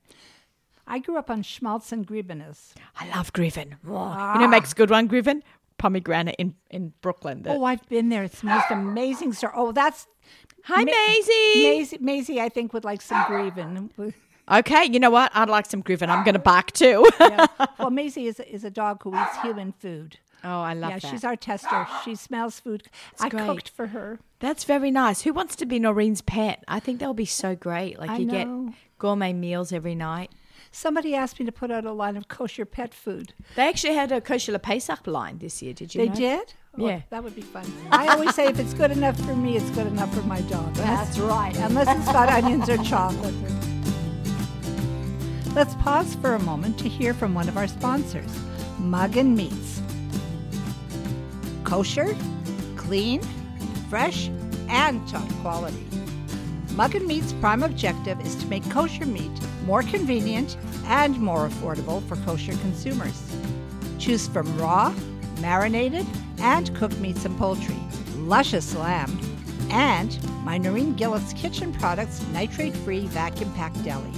I 0.86 0.98
grew 0.98 1.16
up 1.16 1.30
on 1.30 1.42
schmaltz 1.42 1.92
and 1.92 2.06
griebenes. 2.06 2.72
I 2.98 3.08
love 3.14 3.32
Griven. 3.32 3.74
Oh, 3.86 3.90
You 4.34 4.40
know, 4.40 4.46
who 4.46 4.48
makes 4.48 4.72
a 4.72 4.74
good 4.74 4.90
one, 4.90 5.08
Griven. 5.08 5.42
Pomegranate 5.78 6.36
in 6.38 6.54
in 6.70 6.92
Brooklyn. 7.02 7.44
Oh, 7.46 7.64
I've 7.64 7.88
been 7.88 8.08
there. 8.08 8.22
It's 8.24 8.40
the 8.40 8.46
most 8.46 8.66
amazing 8.70 9.32
store. 9.32 9.52
Oh, 9.54 9.72
that's 9.72 10.06
Hi, 10.64 10.84
Ma- 10.84 10.92
Maisie. 10.92 11.62
Maisie. 11.64 11.98
Maisie, 12.00 12.40
I 12.40 12.48
think 12.48 12.72
would 12.72 12.84
like 12.84 13.02
some 13.02 13.22
grieven. 13.24 13.90
Okay, 14.50 14.84
you 14.84 14.98
know 14.98 15.10
what? 15.10 15.30
I'd 15.34 15.48
like 15.48 15.66
some 15.66 15.80
Griffin. 15.80 16.10
I'm 16.10 16.24
going 16.24 16.34
to 16.34 16.40
bark 16.40 16.72
too. 16.72 17.06
Yeah. 17.20 17.46
Well, 17.78 17.90
Maisie 17.90 18.26
is 18.26 18.38
is 18.40 18.64
a 18.64 18.70
dog 18.70 19.02
who 19.02 19.14
eats 19.16 19.36
human 19.42 19.72
food. 19.72 20.18
oh, 20.44 20.60
I 20.60 20.74
love 20.74 20.90
yeah, 20.90 20.98
that. 21.00 21.08
she's 21.10 21.24
our 21.24 21.36
tester. 21.36 21.86
She 22.04 22.14
smells 22.14 22.60
food. 22.60 22.88
I 23.20 23.28
great. 23.28 23.46
cooked 23.46 23.68
for 23.70 23.88
her. 23.88 24.20
That's 24.40 24.64
very 24.64 24.90
nice. 24.90 25.22
Who 25.22 25.32
wants 25.32 25.56
to 25.56 25.66
be 25.66 25.78
Norene's 25.80 26.20
pet? 26.22 26.62
I 26.68 26.78
think 26.80 27.00
that 27.00 27.08
would 27.08 27.16
be 27.16 27.24
so 27.24 27.54
great. 27.56 27.98
Like 27.98 28.10
I 28.10 28.16
you 28.18 28.26
know. 28.26 28.32
get 28.68 28.74
gourmet 28.98 29.32
meals 29.32 29.72
every 29.72 29.94
night. 29.94 30.30
Somebody 30.70 31.14
asked 31.14 31.38
me 31.40 31.46
to 31.46 31.52
put 31.52 31.70
out 31.70 31.84
a 31.84 31.92
line 31.92 32.16
of 32.16 32.28
kosher 32.28 32.64
pet 32.64 32.94
food. 32.94 33.34
They 33.56 33.68
actually 33.68 33.94
had 33.94 34.10
a 34.12 34.20
kosher 34.20 34.56
Pesach 34.58 35.06
line 35.06 35.38
this 35.38 35.60
year. 35.62 35.74
Did 35.74 35.94
you? 35.94 36.00
They 36.02 36.08
know? 36.08 36.14
did? 36.14 36.54
Oh, 36.78 36.86
Yeah. 36.88 37.02
That 37.10 37.22
would 37.24 37.34
be 37.34 37.42
fun. 37.42 37.66
I 37.90 38.08
always 38.08 38.34
say 38.34 38.46
if 38.46 38.58
it's 38.58 38.74
good 38.74 38.90
enough 38.90 39.18
for 39.26 39.34
me, 39.36 39.56
it's 39.56 39.70
good 39.70 39.86
enough 39.88 40.14
for 40.14 40.22
my 40.22 40.40
dog. 40.42 40.72
That's 40.76 41.18
right. 41.18 41.56
Unless 41.58 41.88
it's 41.98 42.12
got 42.12 42.28
onions 42.28 42.68
or 42.68 42.78
chocolate. 42.78 43.34
Let's 45.54 45.74
pause 45.74 46.14
for 46.14 46.34
a 46.34 46.38
moment 46.38 46.78
to 46.78 46.88
hear 46.88 47.12
from 47.12 47.34
one 47.34 47.46
of 47.46 47.58
our 47.58 47.66
sponsors, 47.66 48.40
Magen 48.78 49.36
Meats. 49.36 49.82
Kosher, 51.62 52.16
clean, 52.74 53.20
fresh, 53.90 54.30
and 54.70 55.06
top 55.06 55.28
quality. 55.42 55.86
Magen 56.74 57.06
Meat's 57.06 57.34
prime 57.34 57.62
objective 57.62 58.18
is 58.22 58.34
to 58.36 58.46
make 58.46 58.68
kosher 58.70 59.04
meat 59.04 59.30
more 59.66 59.82
convenient 59.82 60.56
and 60.86 61.20
more 61.20 61.50
affordable 61.50 62.02
for 62.08 62.16
kosher 62.24 62.56
consumers. 62.62 63.30
Choose 63.98 64.26
from 64.28 64.56
raw, 64.56 64.94
marinated, 65.42 66.06
and 66.38 66.74
cooked 66.74 66.96
meats 66.98 67.26
and 67.26 67.36
poultry, 67.36 67.76
luscious 68.16 68.74
lamb, 68.74 69.20
and 69.68 70.18
my 70.44 70.58
Norene 70.58 70.96
Gilletz 70.96 71.36
Kitchen 71.36 71.74
Products 71.74 72.24
nitrate 72.32 72.74
free 72.74 73.06
vacuum 73.08 73.52
packed 73.52 73.84
deli. 73.84 74.12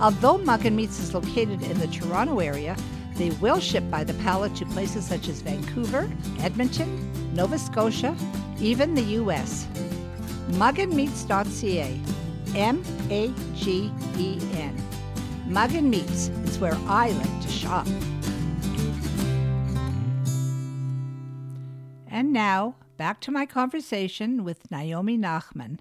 Although 0.00 0.38
Magen 0.38 0.74
Meats 0.76 0.98
is 0.98 1.12
located 1.12 1.62
in 1.62 1.78
the 1.78 1.86
Toronto 1.88 2.38
area, 2.38 2.74
they 3.16 3.30
will 3.32 3.60
ship 3.60 3.84
by 3.90 4.02
the 4.02 4.14
pallet 4.14 4.54
to 4.56 4.64
places 4.66 5.06
such 5.06 5.28
as 5.28 5.42
Vancouver, 5.42 6.10
Edmonton, 6.38 7.34
Nova 7.34 7.58
Scotia, 7.58 8.16
even 8.58 8.94
the 8.94 9.02
U.S. 9.02 9.66
Magenmeats.ca. 10.52 12.00
M 12.56 12.82
A 13.10 13.32
G 13.54 13.92
E 14.16 14.38
N. 14.54 14.76
Magen 15.46 15.90
Meats 15.90 16.28
is 16.44 16.58
where 16.58 16.76
I 16.86 17.10
like 17.10 17.40
to 17.42 17.48
shop. 17.48 17.86
And 22.08 22.32
now, 22.32 22.74
back 22.96 23.20
to 23.20 23.30
my 23.30 23.46
conversation 23.46 24.44
with 24.44 24.70
Naomi 24.70 25.16
Nachman. 25.16 25.78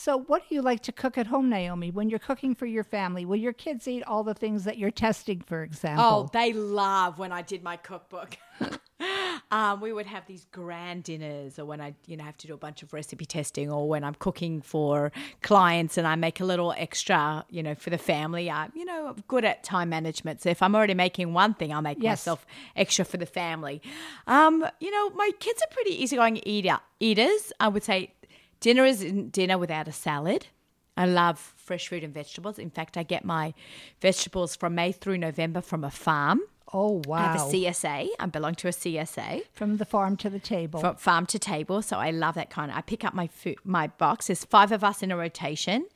So, 0.00 0.16
what 0.16 0.48
do 0.48 0.54
you 0.54 0.62
like 0.62 0.80
to 0.84 0.92
cook 0.92 1.18
at 1.18 1.26
home, 1.26 1.50
Naomi, 1.50 1.90
when 1.90 2.08
you're 2.08 2.20
cooking 2.20 2.54
for 2.54 2.66
your 2.66 2.84
family? 2.84 3.24
Will 3.24 3.34
your 3.34 3.52
kids 3.52 3.88
eat 3.88 4.04
all 4.04 4.22
the 4.22 4.32
things 4.32 4.62
that 4.62 4.78
you're 4.78 4.92
testing, 4.92 5.40
for 5.40 5.64
example? 5.64 6.04
Oh, 6.04 6.30
they 6.32 6.52
love 6.52 7.18
when 7.18 7.32
I 7.32 7.42
did 7.42 7.64
my 7.64 7.76
cookbook. 7.76 8.38
um, 9.50 9.80
we 9.80 9.92
would 9.92 10.06
have 10.06 10.24
these 10.28 10.46
grand 10.52 11.02
dinners, 11.02 11.58
or 11.58 11.64
when 11.64 11.80
I, 11.80 11.96
you 12.06 12.16
know, 12.16 12.22
have 12.22 12.36
to 12.38 12.46
do 12.46 12.54
a 12.54 12.56
bunch 12.56 12.84
of 12.84 12.92
recipe 12.92 13.26
testing, 13.26 13.72
or 13.72 13.88
when 13.88 14.04
I'm 14.04 14.14
cooking 14.14 14.62
for 14.62 15.10
clients 15.42 15.98
and 15.98 16.06
I 16.06 16.14
make 16.14 16.38
a 16.38 16.44
little 16.44 16.72
extra, 16.78 17.44
you 17.50 17.64
know, 17.64 17.74
for 17.74 17.90
the 17.90 17.98
family. 17.98 18.48
I, 18.48 18.68
you 18.74 18.84
know, 18.84 19.08
I'm 19.08 19.24
good 19.26 19.44
at 19.44 19.64
time 19.64 19.88
management. 19.88 20.42
So 20.42 20.48
if 20.48 20.62
I'm 20.62 20.76
already 20.76 20.94
making 20.94 21.34
one 21.34 21.54
thing, 21.54 21.72
I'll 21.72 21.82
make 21.82 21.98
Yes. 22.00 22.20
myself 22.20 22.46
extra 22.76 23.04
for 23.04 23.16
the 23.16 23.26
family. 23.26 23.82
Um, 24.28 24.64
you 24.78 24.92
know, 24.92 25.10
my 25.10 25.32
kids 25.40 25.60
are 25.60 25.74
pretty 25.74 26.00
easygoing 26.00 26.40
eater 26.46 26.78
eaters. 27.00 27.52
I 27.58 27.66
would 27.66 27.82
say 27.82 28.12
dinner 28.60 28.84
isn't 28.84 29.32
dinner 29.32 29.58
without 29.58 29.88
a 29.88 29.92
salad. 29.92 30.46
I 30.96 31.06
love 31.06 31.38
fresh 31.56 31.88
fruit 31.88 32.02
and 32.02 32.12
vegetables. 32.12 32.58
In 32.58 32.70
fact, 32.70 32.96
I 32.96 33.04
get 33.04 33.24
my 33.24 33.54
vegetables 34.00 34.56
from 34.56 34.74
May 34.74 34.90
through 34.92 35.18
November 35.18 35.60
from 35.60 35.84
a 35.84 35.90
farm. 35.90 36.40
Oh, 36.72 37.00
wow! 37.06 37.16
I 37.16 37.22
have 37.22 37.36
a. 37.36 37.38
CSA. 37.44 38.08
I 38.18 38.26
belong 38.26 38.54
to 38.56 38.68
a 38.68 38.72
CSA 38.72 39.42
From 39.54 39.78
the 39.78 39.86
farm 39.86 40.16
to 40.18 40.28
the 40.28 40.38
table. 40.40 40.80
from 40.80 40.96
farm 40.96 41.24
to 41.26 41.38
table. 41.38 41.80
So 41.82 41.96
I 41.98 42.10
love 42.10 42.34
that 42.34 42.50
kind. 42.50 42.70
I 42.70 42.82
pick 42.82 43.04
up 43.04 43.14
my 43.14 43.26
food, 43.26 43.56
my 43.64 43.86
box. 43.86 44.26
There's 44.26 44.44
five 44.44 44.70
of 44.72 44.84
us 44.84 45.02
in 45.02 45.10
a 45.10 45.16
rotation, 45.16 45.86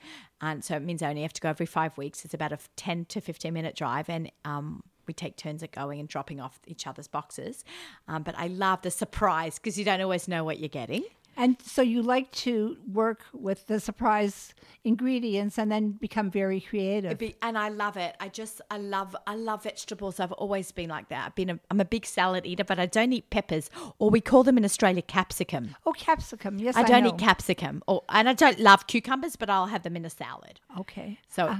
and 0.41 0.65
so 0.65 0.77
it 0.77 0.83
means 0.83 1.03
I 1.03 1.11
only 1.11 1.23
have 1.23 1.33
to 1.35 1.43
go 1.43 1.51
every 1.51 1.67
five 1.67 1.99
weeks. 1.99 2.25
It's 2.25 2.33
about 2.33 2.53
a 2.53 2.59
ten 2.77 3.05
to 3.07 3.21
fifteen 3.21 3.53
minute 3.53 3.77
drive, 3.77 4.09
and 4.09 4.31
um, 4.47 4.83
we 5.07 5.13
take 5.13 5.37
turns 5.37 5.63
at 5.63 5.73
going 5.73 6.01
and 6.01 6.09
dropping 6.09 6.41
off 6.41 6.59
each 6.67 6.87
other's 6.87 7.09
boxes. 7.09 7.65
Um, 8.09 8.23
but 8.23 8.35
I 8.39 8.47
love 8.47 8.81
the 8.81 8.91
surprise 8.91 9.59
because 9.59 9.77
you 9.79 9.85
don't 9.85 10.01
always 10.01 10.27
know 10.27 10.43
what 10.43 10.59
you're 10.59 10.69
getting. 10.71 11.05
And 11.37 11.57
so 11.63 11.81
you 11.83 12.03
like 12.03 12.31
to 12.33 12.77
work 12.93 13.21
with 13.33 13.67
the 13.67 13.81
surprise 13.81 14.55
ingredients 14.85 15.59
and 15.59 15.71
then 15.73 15.93
become 15.93 16.31
very 16.31 16.61
creative. 16.61 17.17
Be- 17.19 17.37
and 17.41 17.57
I 17.57 17.69
love 17.71 17.97
it. 17.97 18.15
I 18.21 18.29
just 18.29 18.61
I 18.71 18.77
love 18.79 19.17
I 19.27 19.35
love 19.35 19.63
vegetables. 19.63 20.21
I've 20.21 20.33
always 20.33 20.73
been 20.73 20.91
like 20.91 21.09
that. 21.09 21.27
I've 21.27 21.35
been 21.35 21.51
a, 21.51 21.59
I'm 21.71 21.81
a 21.81 21.85
big 21.85 22.05
salad 22.05 22.45
eater, 22.47 22.65
but 22.65 22.79
I 22.79 22.87
don't 22.87 23.13
eat 23.13 23.31
peppers, 23.31 23.71
or 23.99 24.11
we 24.11 24.21
call 24.21 24.43
them 24.43 24.59
in 24.59 24.65
Australia 24.65 25.03
capsicum. 25.03 25.75
oh, 25.87 25.93
capsicum. 25.93 26.59
Yes, 26.59 26.77
I, 26.77 26.81
I 26.81 26.85
don't 26.85 27.05
know. 27.05 27.11
eat 27.11 27.19
capsicum, 27.19 27.83
or 27.87 28.03
and 28.09 28.29
I 28.29 28.35
don't 28.35 28.59
love 28.61 28.87
cucumbers, 28.87 29.37
but 29.37 29.49
I'll 29.49 29.67
have 29.67 29.83
them 29.85 29.97
in 29.97 30.05
a 30.05 30.11
salad. 30.11 30.61
Okay. 30.79 31.19
So 31.29 31.47
Uh, 31.49 31.57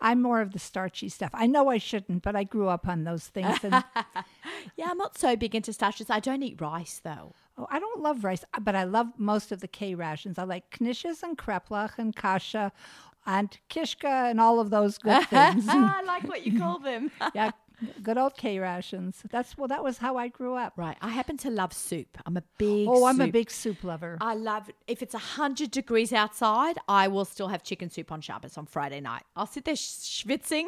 I'm 0.00 0.22
more 0.22 0.40
of 0.40 0.52
the 0.52 0.58
starchy 0.58 1.08
stuff. 1.08 1.30
I 1.34 1.46
know 1.46 1.68
I 1.68 1.78
shouldn't, 1.78 2.22
but 2.22 2.34
I 2.34 2.44
grew 2.44 2.68
up 2.68 2.88
on 2.88 3.04
those 3.04 3.26
things. 3.28 3.58
And 3.62 3.72
yeah, 4.76 4.88
I'm 4.90 4.98
not 4.98 5.18
so 5.18 5.36
big 5.36 5.54
into 5.54 5.72
starches. 5.72 6.08
I 6.10 6.18
don't 6.20 6.42
eat 6.42 6.60
rice 6.60 7.00
though. 7.02 7.34
Oh, 7.58 7.66
I 7.70 7.78
don't 7.78 8.00
love 8.00 8.24
rice, 8.24 8.44
uh, 8.54 8.60
but 8.60 8.74
I 8.74 8.84
love 8.84 9.08
most 9.18 9.52
of 9.52 9.60
the 9.60 9.68
K 9.68 9.94
rations. 9.94 10.38
I 10.38 10.44
like 10.44 10.78
knishes 10.78 11.22
and 11.22 11.36
kreplach 11.36 11.98
and 11.98 12.14
kasha 12.14 12.72
and 13.26 13.56
kishka 13.68 14.08
and 14.30 14.40
all 14.40 14.60
of 14.60 14.70
those 14.70 14.98
good 14.98 15.26
things. 15.28 15.64
Ah, 15.68 15.98
I 15.98 16.02
like 16.02 16.24
what 16.24 16.44
you 16.46 16.58
call 16.62 16.78
them. 16.78 17.10
yeah, 17.34 17.50
good 18.02 18.18
old 18.18 18.36
K 18.36 18.58
rations. 18.58 19.22
That's 19.30 19.56
well, 19.56 19.68
that 19.68 19.84
was 19.84 19.98
how 19.98 20.16
I 20.16 20.28
grew 20.28 20.54
up. 20.54 20.72
right. 20.76 20.96
I 21.00 21.10
happen 21.10 21.36
to 21.38 21.50
love 21.50 21.72
soup. 21.72 22.18
I'm 22.26 22.36
a 22.36 22.42
big. 22.58 22.88
Oh, 22.88 23.04
I'm 23.06 23.20
a 23.20 23.28
big 23.28 23.50
soup 23.50 23.84
lover. 23.84 24.18
I 24.20 24.34
love 24.34 24.70
if 24.86 25.02
it's 25.02 25.14
hundred 25.14 25.70
degrees 25.70 26.12
outside. 26.12 26.78
I 26.88 27.08
will 27.08 27.24
still 27.24 27.48
have 27.48 27.62
chicken 27.62 27.90
soup 27.90 28.10
on 28.10 28.20
Shabbos 28.20 28.56
on 28.58 28.66
Friday 28.66 29.00
night. 29.00 29.22
I'll 29.36 29.46
sit 29.46 29.64
there 29.64 29.74
schwitzing, 29.74 30.66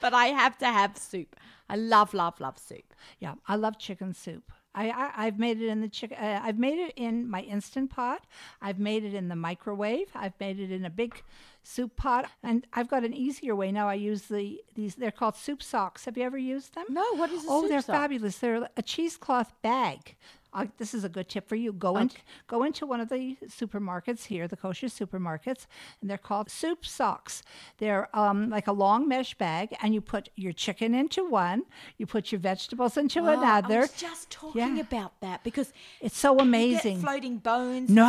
but 0.00 0.12
I 0.14 0.26
have 0.26 0.58
to 0.58 0.66
have 0.66 0.96
soup. 0.98 1.36
I 1.68 1.76
love, 1.76 2.12
love, 2.12 2.38
love 2.40 2.58
soup. 2.58 2.92
Yeah, 3.18 3.34
I 3.48 3.56
love 3.56 3.78
chicken 3.78 4.12
soup. 4.12 4.52
I, 4.74 4.90
I 4.90 5.10
I've 5.26 5.38
made 5.38 5.60
it 5.60 5.68
in 5.68 5.80
the 5.80 5.88
chicken. 5.88 6.16
Uh, 6.20 6.40
I've 6.42 6.58
made 6.58 6.78
it 6.78 6.92
in 6.96 7.28
my 7.28 7.40
instant 7.42 7.90
pot. 7.90 8.24
I've 8.60 8.78
made 8.78 9.04
it 9.04 9.14
in 9.14 9.28
the 9.28 9.36
microwave. 9.36 10.08
I've 10.14 10.38
made 10.40 10.58
it 10.58 10.70
in 10.70 10.84
a 10.84 10.90
big 10.90 11.22
soup 11.62 11.96
pot, 11.96 12.30
and 12.42 12.66
I've 12.72 12.88
got 12.88 13.04
an 13.04 13.14
easier 13.14 13.54
way 13.54 13.70
now. 13.72 13.88
I 13.88 13.94
use 13.94 14.22
the 14.22 14.60
these. 14.74 14.94
They're 14.94 15.10
called 15.10 15.36
soup 15.36 15.62
socks. 15.62 16.04
Have 16.06 16.16
you 16.16 16.24
ever 16.24 16.38
used 16.38 16.74
them? 16.74 16.86
No, 16.88 17.04
what 17.16 17.30
is 17.30 17.44
a 17.44 17.48
oh, 17.48 17.68
they're 17.68 17.82
sock? 17.82 17.96
fabulous. 17.96 18.38
They're 18.38 18.68
a 18.76 18.82
cheesecloth 18.82 19.52
bag. 19.62 20.16
Uh, 20.54 20.66
this 20.76 20.92
is 20.92 21.02
a 21.02 21.08
good 21.08 21.28
tip 21.28 21.48
for 21.48 21.56
you. 21.56 21.72
Go 21.72 21.96
in, 21.96 22.10
go 22.46 22.62
into 22.62 22.84
one 22.84 23.00
of 23.00 23.08
the 23.08 23.36
supermarkets 23.46 24.24
here, 24.24 24.46
the 24.46 24.56
kosher 24.56 24.88
supermarkets, 24.88 25.66
and 26.00 26.10
they're 26.10 26.18
called 26.18 26.50
soup 26.50 26.84
socks. 26.84 27.42
They're 27.78 28.14
um, 28.14 28.50
like 28.50 28.66
a 28.66 28.72
long 28.72 29.08
mesh 29.08 29.34
bag, 29.34 29.74
and 29.82 29.94
you 29.94 30.02
put 30.02 30.28
your 30.36 30.52
chicken 30.52 30.94
into 30.94 31.24
one, 31.24 31.62
you 31.96 32.04
put 32.06 32.32
your 32.32 32.38
vegetables 32.40 32.98
into 32.98 33.20
I 33.24 33.32
another. 33.34 33.80
was 33.80 33.92
just 33.92 34.28
talking 34.30 34.76
Yeah. 34.76 34.82
about 34.82 35.18
that 35.20 35.42
because 35.42 35.72
It's 36.02 36.18
so 36.18 36.32
you 36.32 36.38
get 36.38 36.46
amazing. 36.46 37.00
floating 37.00 37.38
bones, 37.38 37.88
No. 37.88 38.04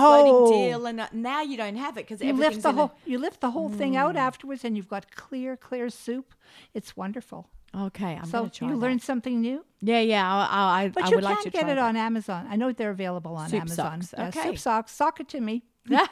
floating 0.50 0.58
deal, 0.70 0.86
and 0.86 1.00
uh, 1.00 1.08
now 1.14 1.42
you 1.42 1.56
don't 1.56 1.78
have 1.78 1.98
it 1.98 2.06
because 2.08 2.22
You 2.22 2.30
everything's 2.30 2.56
lift 2.56 2.64
the 2.64 2.70
in 2.70 2.76
a- 2.76 2.78
whole 2.88 2.92
you 3.06 3.18
lift 3.20 3.40
the 3.40 3.52
whole 3.52 3.70
thing 3.70 3.96
out 3.96 4.18
afterwards, 4.18 4.66
and 4.66 4.76
you've 4.76 4.90
got 4.90 5.16
clear, 5.16 5.56
clear 5.56 5.90
soup. 5.90 6.34
It's 6.74 6.98
wonderful. 6.98 7.48
Okay, 7.76 8.16
I'm 8.22 8.26
so 8.26 8.40
going 8.40 8.50
to 8.52 8.58
try 8.60 8.68
you 8.70 8.74
that. 8.76 8.80
learn 8.80 9.00
something 9.00 9.42
new. 9.42 9.66
Yeah, 9.82 10.00
yeah. 10.00 10.32
I, 10.32 10.84
I, 10.84 10.88
But 10.90 11.06
I 11.06 11.10
you 11.10 11.16
would 11.16 11.24
can 11.24 11.34
like 11.36 11.44
to 11.44 11.50
get 11.50 11.64
it 11.64 11.76
that. 11.76 11.78
on 11.80 11.96
Amazon. 11.98 12.46
I 12.50 12.56
know 12.56 12.72
they're 12.72 12.92
available 12.92 13.36
on 13.36 13.50
Soup 13.50 13.62
Amazon. 13.62 14.02
socks. 14.04 14.14
Yeah, 14.18 14.28
Okay. 14.28 14.50
soup 14.50 14.58
socks. 14.60 14.92
Sock 14.92 15.20
it 15.20 15.28
to 15.30 15.42
me. 15.42 15.64
yeah, 15.90 16.06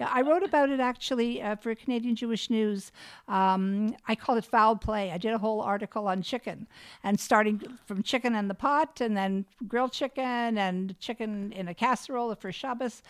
I 0.00 0.20
wrote 0.22 0.44
about 0.44 0.70
it 0.70 0.78
actually 0.78 1.42
uh, 1.42 1.56
for 1.56 1.74
Canadian 1.74 2.14
Jewish 2.14 2.50
News. 2.50 2.92
Um, 3.26 3.96
I 4.06 4.14
call 4.14 4.36
it 4.36 4.44
foul 4.44 4.76
play. 4.76 5.10
I 5.10 5.18
did 5.18 5.32
a 5.32 5.38
whole 5.38 5.60
article 5.60 6.06
on 6.06 6.22
chicken 6.22 6.68
and 7.02 7.18
starting 7.18 7.60
from 7.86 8.02
chicken 8.04 8.34
in 8.36 8.46
the 8.46 8.54
pot 8.54 9.00
and 9.00 9.16
then 9.16 9.44
grilled 9.66 9.92
chicken 9.92 10.56
and 10.58 10.96
chicken 11.00 11.50
in 11.52 11.66
a 11.68 11.74
casserole 11.74 12.32
for 12.36 12.52
Shabbos. 12.52 13.02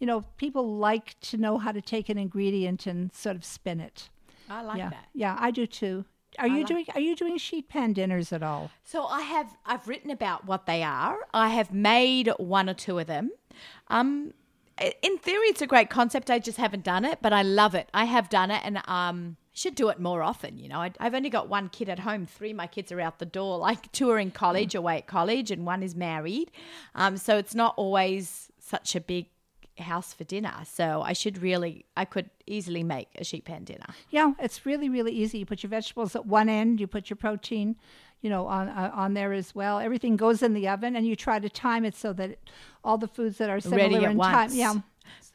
You 0.00 0.06
know, 0.06 0.22
people 0.36 0.76
like 0.76 1.18
to 1.20 1.38
know 1.38 1.56
how 1.56 1.72
to 1.72 1.80
take 1.80 2.08
an 2.10 2.18
ingredient 2.18 2.86
and 2.86 3.14
sort 3.14 3.36
of 3.36 3.44
spin 3.44 3.80
it. 3.80 4.10
I 4.50 4.60
like 4.62 4.78
yeah, 4.78 4.90
that. 4.90 5.06
yeah, 5.14 5.36
I 5.38 5.50
do 5.50 5.66
too. 5.66 6.04
Are 6.38 6.48
you 6.48 6.58
like- 6.58 6.66
doing 6.66 6.86
Are 6.94 7.00
you 7.00 7.16
doing 7.16 7.36
sheet 7.38 7.68
pan 7.68 7.92
dinners 7.92 8.32
at 8.32 8.42
all? 8.42 8.70
So 8.84 9.04
I 9.06 9.22
have 9.22 9.56
I've 9.66 9.86
written 9.88 10.10
about 10.10 10.46
what 10.46 10.66
they 10.66 10.82
are. 10.82 11.18
I 11.34 11.48
have 11.50 11.72
made 11.72 12.30
one 12.38 12.68
or 12.68 12.74
two 12.74 12.98
of 12.98 13.06
them. 13.06 13.30
Um 13.88 14.34
in 15.02 15.18
theory 15.18 15.46
it's 15.48 15.62
a 15.62 15.66
great 15.66 15.90
concept. 15.90 16.30
I 16.30 16.38
just 16.38 16.58
haven't 16.58 16.84
done 16.84 17.04
it, 17.04 17.18
but 17.20 17.32
I 17.32 17.42
love 17.42 17.74
it. 17.74 17.88
I 17.92 18.04
have 18.04 18.28
done 18.28 18.50
it 18.50 18.62
and 18.64 18.80
um 18.88 19.36
should 19.52 19.74
do 19.74 19.88
it 19.88 19.98
more 19.98 20.22
often, 20.22 20.56
you 20.56 20.68
know. 20.68 20.78
I, 20.78 20.92
I've 21.00 21.14
only 21.14 21.30
got 21.30 21.48
one 21.48 21.68
kid 21.68 21.88
at 21.88 21.98
home. 21.98 22.26
Three 22.26 22.52
of 22.52 22.56
my 22.56 22.68
kids 22.68 22.92
are 22.92 23.00
out 23.00 23.18
the 23.18 23.26
door. 23.26 23.58
Like 23.68 23.90
two 23.90 24.08
are 24.10 24.18
in 24.18 24.30
college, 24.30 24.74
away 24.76 24.98
at 24.98 25.08
college, 25.08 25.50
and 25.50 25.66
one 25.66 25.82
is 25.82 25.96
married. 25.96 26.52
Um, 26.94 27.16
so 27.16 27.38
it's 27.38 27.56
not 27.56 27.74
always 27.76 28.52
such 28.60 28.94
a 28.94 29.00
big 29.00 29.26
house 29.84 30.12
for 30.12 30.24
dinner. 30.24 30.54
So 30.64 31.02
I 31.02 31.12
should 31.12 31.40
really, 31.42 31.84
I 31.96 32.04
could 32.04 32.30
easily 32.46 32.82
make 32.82 33.08
a 33.16 33.24
sheet 33.24 33.44
pan 33.44 33.64
dinner. 33.64 33.86
Yeah, 34.10 34.32
it's 34.38 34.66
really 34.66 34.88
really 34.88 35.12
easy. 35.12 35.38
You 35.38 35.46
put 35.46 35.62
your 35.62 35.70
vegetables 35.70 36.14
at 36.16 36.26
one 36.26 36.48
end, 36.48 36.80
you 36.80 36.86
put 36.86 37.10
your 37.10 37.16
protein, 37.16 37.76
you 38.20 38.30
know, 38.30 38.46
on 38.46 38.68
uh, 38.68 38.90
on 38.94 39.14
there 39.14 39.32
as 39.32 39.54
well. 39.54 39.78
Everything 39.78 40.16
goes 40.16 40.42
in 40.42 40.54
the 40.54 40.68
oven, 40.68 40.96
and 40.96 41.06
you 41.06 41.16
try 41.16 41.38
to 41.38 41.48
time 41.48 41.84
it 41.84 41.94
so 41.94 42.12
that 42.14 42.38
all 42.84 42.98
the 42.98 43.08
foods 43.08 43.38
that 43.38 43.50
are 43.50 43.60
similar 43.60 43.82
Ready 43.82 44.04
at 44.04 44.10
in 44.12 44.16
once. 44.16 44.52
time. 44.52 44.58
Yeah, 44.58 44.74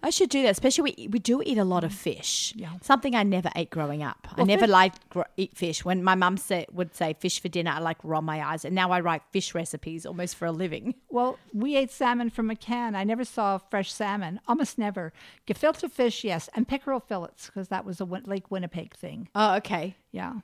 I 0.01 0.09
should 0.09 0.29
do 0.29 0.41
that, 0.43 0.49
especially 0.49 0.93
we, 0.97 1.07
we 1.07 1.19
do 1.19 1.41
eat 1.45 1.57
a 1.57 1.63
lot 1.63 1.83
of 1.85 1.93
fish. 1.93 2.53
Yeah. 2.57 2.73
Something 2.81 3.15
I 3.15 3.23
never 3.23 3.49
ate 3.55 3.69
growing 3.69 4.03
up. 4.03 4.27
I 4.35 4.43
never 4.43 4.61
fish- 4.61 4.69
liked 4.69 5.09
gr- 5.09 5.21
eat 5.37 5.55
fish. 5.55 5.85
When 5.85 6.03
my 6.03 6.15
mum 6.15 6.35
say, 6.37 6.65
would 6.73 6.93
say 6.93 7.13
fish 7.13 7.39
for 7.41 7.47
dinner, 7.47 7.71
I 7.71 7.79
like 7.79 7.97
roll 8.03 8.21
my 8.21 8.45
eyes. 8.45 8.65
And 8.65 8.75
now 8.75 8.91
I 8.91 8.99
write 8.99 9.21
fish 9.31 9.55
recipes 9.55 10.05
almost 10.05 10.35
for 10.35 10.45
a 10.45 10.51
living. 10.51 10.95
Well, 11.13 11.37
we 11.53 11.75
ate 11.77 11.91
salmon 11.91 12.31
from 12.31 12.49
a 12.49 12.55
can. 12.55 12.95
I 12.95 13.03
never 13.03 13.23
saw 13.23 13.59
fresh 13.59 13.93
salmon, 13.93 14.39
almost 14.47 14.79
never. 14.79 15.13
Gefilte 15.45 15.89
fish, 15.91 16.23
yes, 16.23 16.49
and 16.55 16.67
pickerel 16.67 16.99
fillets 16.99 17.45
because 17.45 17.67
that 17.67 17.85
was 17.85 17.99
a 18.01 18.05
Lake 18.05 18.49
Winnipeg 18.49 18.95
thing. 18.95 19.29
Oh, 19.35 19.53
okay. 19.57 19.95
Yeah. 20.11 20.37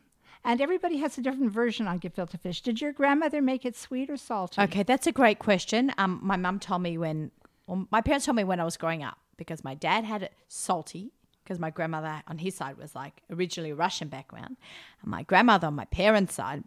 And 0.46 0.62
everybody 0.62 0.98
has 0.98 1.18
a 1.18 1.22
different 1.22 1.52
version 1.52 1.88
on 1.88 2.00
gefilte 2.00 2.40
fish. 2.40 2.62
Did 2.62 2.82
your 2.82 2.94
grandmother 2.94 3.42
make 3.42 3.66
it 3.66 3.76
sweet 3.76 4.10
or 4.12 4.16
salty? 4.18 4.62
Okay, 4.62 4.84
that's 4.84 5.08
a 5.08 5.12
great 5.12 5.40
question. 5.40 5.92
Um, 5.98 6.20
my 6.22 6.38
mum 6.38 6.60
told 6.60 6.84
me 6.84 6.98
when, 7.00 7.32
well, 7.70 7.88
my 7.92 8.02
parents 8.02 8.26
told 8.26 8.36
me 8.36 8.44
when 8.44 8.60
I 8.60 8.66
was 8.66 8.78
growing 8.78 9.04
up 9.04 9.18
because 9.38 9.64
my 9.64 9.76
dad 9.76 10.04
had 10.04 10.24
it 10.24 10.34
salty 10.48 11.12
because 11.44 11.60
my 11.60 11.70
grandmother 11.70 12.22
on 12.28 12.40
his 12.40 12.56
side 12.56 12.78
was 12.78 12.96
like 12.96 13.22
originally 13.32 13.74
Russian 13.74 14.08
background, 14.08 14.58
and 15.02 15.12
my 15.12 15.24
grandmother 15.24 15.68
on 15.68 15.76
my 15.76 15.86
parents' 15.86 16.34
side 16.36 16.64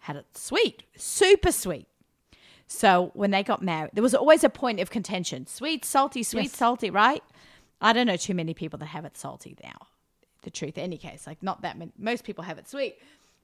had 0.00 0.16
it 0.16 0.26
sweet, 0.36 0.84
super 0.96 1.50
sweet. 1.52 1.86
So 2.66 3.10
when 3.14 3.30
they 3.30 3.42
got 3.42 3.62
married, 3.62 3.90
there 3.94 4.02
was 4.02 4.14
always 4.14 4.44
a 4.44 4.48
point 4.48 4.80
of 4.80 4.90
contention: 4.90 5.46
sweet, 5.46 5.84
salty, 5.84 6.22
sweet, 6.22 6.44
Yes. 6.44 6.56
salty. 6.56 6.90
Right? 6.90 7.22
I 7.80 7.92
don't 7.92 8.06
know 8.06 8.16
too 8.16 8.34
many 8.34 8.54
people 8.54 8.78
that 8.78 8.86
have 8.86 9.04
it 9.04 9.16
salty 9.16 9.56
now. 9.62 9.88
The 10.42 10.50
truth, 10.50 10.78
in 10.78 10.84
any 10.84 10.98
case, 10.98 11.26
like 11.26 11.42
not 11.42 11.62
that 11.62 11.76
many. 11.78 11.92
Most 11.98 12.24
people 12.24 12.44
have 12.44 12.58
it 12.58 12.68
sweet. 12.68 12.96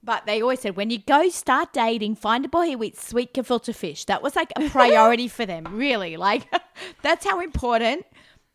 But 0.03 0.25
they 0.25 0.41
always 0.41 0.61
said 0.61 0.77
when 0.77 0.91
you 0.91 0.99
go 0.99 1.29
start 1.29 1.73
dating, 1.73 2.17
find 2.17 2.45
a 2.45 2.49
boy 2.49 2.71
who 2.71 2.83
eats 2.83 3.07
sweet 3.07 3.35
gefilte 3.35 3.75
fish. 3.75 4.07
That 4.07 4.23
was 4.23 4.35
like 4.35 4.51
a 4.57 4.69
priority 4.71 5.29
for 5.29 5.45
them, 5.45 5.67
really. 5.73 6.17
Like 6.17 6.47
that's 7.03 7.27
how 7.27 7.41
important 7.41 8.07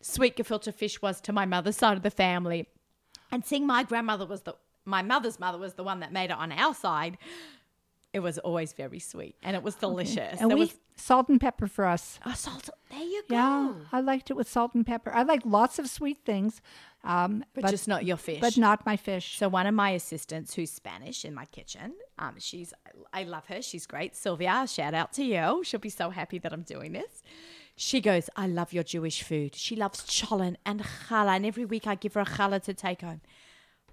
sweet 0.01 0.37
gefilte 0.37 0.73
fish 0.73 1.01
was 1.01 1.21
to 1.21 1.31
my 1.33 1.45
mother's 1.45 1.77
side 1.77 1.97
of 1.97 2.03
the 2.03 2.09
family. 2.11 2.67
And 3.31 3.45
seeing 3.45 3.67
my 3.67 3.83
grandmother 3.83 4.25
was 4.25 4.41
the 4.41 4.55
my 4.85 5.01
mother's 5.01 5.39
mother 5.39 5.57
was 5.57 5.73
the 5.73 5.83
one 5.83 5.99
that 5.99 6.13
made 6.13 6.29
it 6.29 6.37
on 6.37 6.51
our 6.51 6.73
side. 6.73 7.17
It 8.15 8.19
was 8.21 8.37
always 8.39 8.71
very 8.71 8.99
sweet 8.99 9.35
and 9.43 9.55
it 9.57 9.61
was 9.67 9.75
delicious. 9.75 10.39
And 10.39 10.49
There 10.49 10.57
we 10.57 10.65
was 10.65 10.75
salt 10.95 11.27
and 11.27 11.39
pepper 11.39 11.67
for 11.67 11.83
us. 11.85 12.17
oh, 12.25 12.33
salt. 12.33 12.69
There 12.89 12.99
you 13.15 13.23
go. 13.29 13.35
Yeah, 13.35 13.73
I 13.91 13.99
liked 13.99 14.31
it 14.31 14.35
with 14.39 14.49
salt 14.49 14.73
and 14.73 14.85
pepper. 14.85 15.11
I 15.13 15.23
like 15.23 15.41
lots 15.43 15.79
of 15.79 15.89
sweet 15.89 16.19
things, 16.23 16.61
um, 17.03 17.43
But, 17.53 17.69
just 17.71 17.87
not 17.89 18.05
your 18.05 18.15
fish. 18.15 18.39
but 18.39 18.57
not 18.57 18.85
my 18.85 18.95
fish. 18.95 19.37
So 19.37 19.49
one 19.49 19.67
of 19.67 19.73
my 19.73 19.89
assistants, 19.89 20.53
who's 20.55 20.71
Spanish 20.71 21.25
in 21.25 21.33
my 21.33 21.45
kitchen, 21.57 21.93
um, 22.17 22.35
she's 22.39 22.73
I 23.11 23.23
love 23.23 23.45
her. 23.47 23.61
She's 23.61 23.85
great, 23.85 24.15
Sylvia. 24.15 24.65
Shout 24.65 24.93
out 24.93 25.11
to 25.17 25.23
you. 25.23 25.61
She'll 25.65 25.81
be 25.81 25.89
so 25.89 26.09
happy 26.09 26.39
that 26.39 26.53
I'm 26.53 26.63
doing 26.75 26.93
this. 26.93 27.21
She 27.75 27.99
goes, 27.99 28.29
I 28.37 28.47
love 28.47 28.71
your 28.71 28.85
Jewish 28.85 29.21
food. 29.23 29.55
She 29.55 29.75
loves 29.75 29.99
cholent 30.05 30.55
and 30.65 30.79
challah, 31.09 31.35
and 31.35 31.45
every 31.45 31.65
week 31.65 31.85
I 31.85 31.95
give 31.95 32.13
her 32.13 32.21
a 32.21 32.25
challah 32.25 32.63
to 32.63 32.73
take 32.73 33.01
home. 33.01 33.19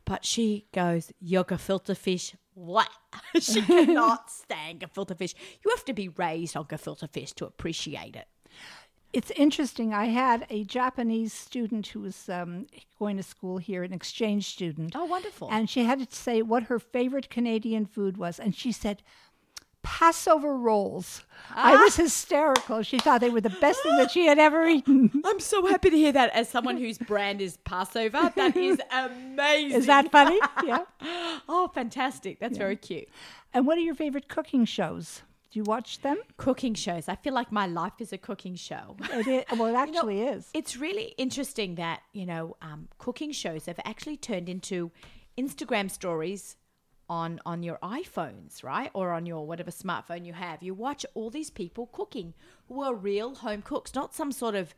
But 0.04 0.24
she 0.24 0.66
goes, 0.72 1.12
your 1.20 1.44
gefilte 1.44 1.96
fish, 1.96 2.34
what? 2.54 2.88
she 3.40 3.62
cannot 3.62 4.30
stand 4.30 4.80
gefilte 4.80 5.16
fish. 5.16 5.34
You 5.64 5.70
have 5.70 5.84
to 5.86 5.92
be 5.92 6.08
raised 6.08 6.56
on 6.56 6.64
gefilte 6.64 7.08
fish 7.10 7.32
to 7.34 7.46
appreciate 7.46 8.16
it. 8.16 8.26
It's 9.12 9.30
interesting. 9.32 9.92
I 9.92 10.06
had 10.06 10.46
a 10.48 10.64
Japanese 10.64 11.34
student 11.34 11.88
who 11.88 12.00
was 12.00 12.30
um, 12.30 12.66
going 12.98 13.18
to 13.18 13.22
school 13.22 13.58
here, 13.58 13.82
an 13.82 13.92
exchange 13.92 14.48
student. 14.48 14.94
Oh, 14.96 15.04
wonderful. 15.04 15.50
And 15.52 15.68
she 15.68 15.84
had 15.84 15.98
to 16.08 16.16
say 16.16 16.40
what 16.40 16.64
her 16.64 16.78
favorite 16.78 17.28
Canadian 17.28 17.84
food 17.84 18.16
was. 18.16 18.40
And 18.40 18.54
she 18.54 18.72
said, 18.72 19.02
Passover 19.82 20.56
rolls. 20.56 21.24
I 21.54 21.76
was 21.76 21.96
hysterical. 21.96 22.82
She 22.82 22.98
thought 22.98 23.20
they 23.20 23.30
were 23.30 23.40
the 23.40 23.50
best 23.50 23.82
thing 23.82 23.96
that 23.96 24.10
she 24.10 24.26
had 24.26 24.38
ever 24.38 24.66
eaten. 24.66 25.10
I'm 25.24 25.40
so 25.40 25.66
happy 25.66 25.90
to 25.90 25.96
hear 25.96 26.12
that 26.12 26.30
as 26.32 26.48
someone 26.48 26.76
whose 26.76 26.98
brand 26.98 27.40
is 27.40 27.56
Passover. 27.58 28.32
That 28.36 28.56
is 28.56 28.80
amazing. 28.90 29.78
Is 29.78 29.86
that 29.86 30.10
funny? 30.10 30.38
Yeah. 30.64 30.84
Oh, 31.48 31.70
fantastic. 31.74 32.38
That's 32.38 32.56
very 32.56 32.76
cute. 32.76 33.08
And 33.52 33.66
what 33.66 33.76
are 33.78 33.80
your 33.80 33.94
favorite 33.96 34.28
cooking 34.28 34.64
shows? 34.64 35.22
Do 35.50 35.58
you 35.58 35.64
watch 35.64 36.00
them? 36.00 36.18
Cooking 36.36 36.74
shows. 36.74 37.08
I 37.08 37.16
feel 37.16 37.34
like 37.34 37.50
my 37.50 37.66
life 37.66 37.94
is 37.98 38.12
a 38.12 38.18
cooking 38.18 38.54
show. 38.54 38.96
It 39.12 39.26
is, 39.26 39.58
well, 39.58 39.68
it 39.68 39.76
actually 39.76 40.22
is. 40.22 40.48
It's 40.54 40.76
really 40.76 41.14
interesting 41.18 41.74
that, 41.74 42.00
you 42.12 42.24
know, 42.24 42.56
um, 42.62 42.88
cooking 42.98 43.32
shows 43.32 43.66
have 43.66 43.78
actually 43.84 44.16
turned 44.16 44.48
into 44.48 44.92
Instagram 45.36 45.90
stories 45.90 46.56
on 47.08 47.40
on 47.44 47.62
your 47.62 47.78
iPhones, 47.82 48.62
right? 48.62 48.90
Or 48.94 49.12
on 49.12 49.26
your 49.26 49.46
whatever 49.46 49.70
smartphone 49.70 50.24
you 50.24 50.32
have. 50.32 50.62
You 50.62 50.74
watch 50.74 51.04
all 51.14 51.30
these 51.30 51.50
people 51.50 51.86
cooking 51.92 52.34
who 52.68 52.82
are 52.82 52.94
real 52.94 53.36
home 53.36 53.62
cooks, 53.62 53.94
not 53.94 54.14
some 54.14 54.32
sort 54.32 54.54
of 54.54 54.74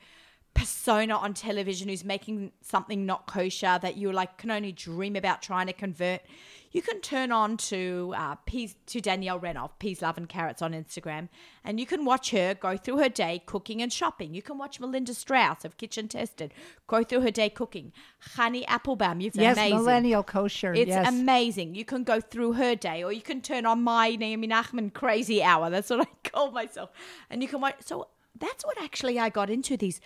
persona 0.54 1.16
on 1.16 1.34
television 1.34 1.88
who's 1.88 2.04
making 2.04 2.52
something 2.62 3.04
not 3.04 3.26
kosher 3.26 3.78
that 3.82 3.96
you 3.96 4.12
like 4.12 4.38
can 4.38 4.50
only 4.50 4.72
dream 4.72 5.16
about 5.16 5.42
trying 5.42 5.66
to 5.66 5.72
convert. 5.72 6.22
You 6.70 6.82
can 6.82 7.00
turn 7.00 7.30
on 7.30 7.56
to 7.58 8.12
uh, 8.16 8.34
Peas 8.46 8.74
to 8.86 9.00
Danielle 9.00 9.38
Renov, 9.38 9.70
Peas 9.78 10.02
Love 10.02 10.18
and 10.18 10.28
Carrots 10.28 10.60
on 10.60 10.72
Instagram, 10.72 11.28
and 11.62 11.78
you 11.78 11.86
can 11.86 12.04
watch 12.04 12.32
her 12.32 12.54
go 12.54 12.76
through 12.76 12.98
her 12.98 13.08
day 13.08 13.42
cooking 13.46 13.80
and 13.80 13.92
shopping. 13.92 14.34
You 14.34 14.42
can 14.42 14.58
watch 14.58 14.80
Melinda 14.80 15.14
Strauss 15.14 15.64
of 15.64 15.76
Kitchen 15.76 16.08
Tested 16.08 16.52
go 16.88 17.04
through 17.04 17.20
her 17.20 17.30
day 17.30 17.48
cooking. 17.48 17.92
Chanie 18.34 18.64
Apfelbaum, 18.66 19.22
you've 19.22 19.36
yes, 19.36 19.56
amazing. 19.56 19.76
millennial 19.76 20.24
kosher. 20.24 20.74
It's 20.74 20.88
yes. 20.88 21.08
amazing. 21.08 21.76
You 21.76 21.84
can 21.84 22.02
go 22.02 22.20
through 22.20 22.54
her 22.54 22.74
day, 22.74 23.04
or 23.04 23.12
you 23.12 23.22
can 23.22 23.40
turn 23.40 23.66
on 23.66 23.82
my 23.82 24.16
Naomi 24.16 24.48
Nachman 24.48 24.92
crazy 24.92 25.44
hour. 25.44 25.70
That's 25.70 25.90
what 25.90 26.00
I 26.00 26.28
call 26.28 26.50
myself. 26.50 26.90
And 27.30 27.40
you 27.40 27.48
can 27.48 27.60
watch. 27.60 27.76
So 27.84 28.08
that's 28.36 28.64
what 28.64 28.82
actually 28.82 29.18
I 29.20 29.28
got 29.28 29.48
into 29.48 29.76
these 29.76 30.00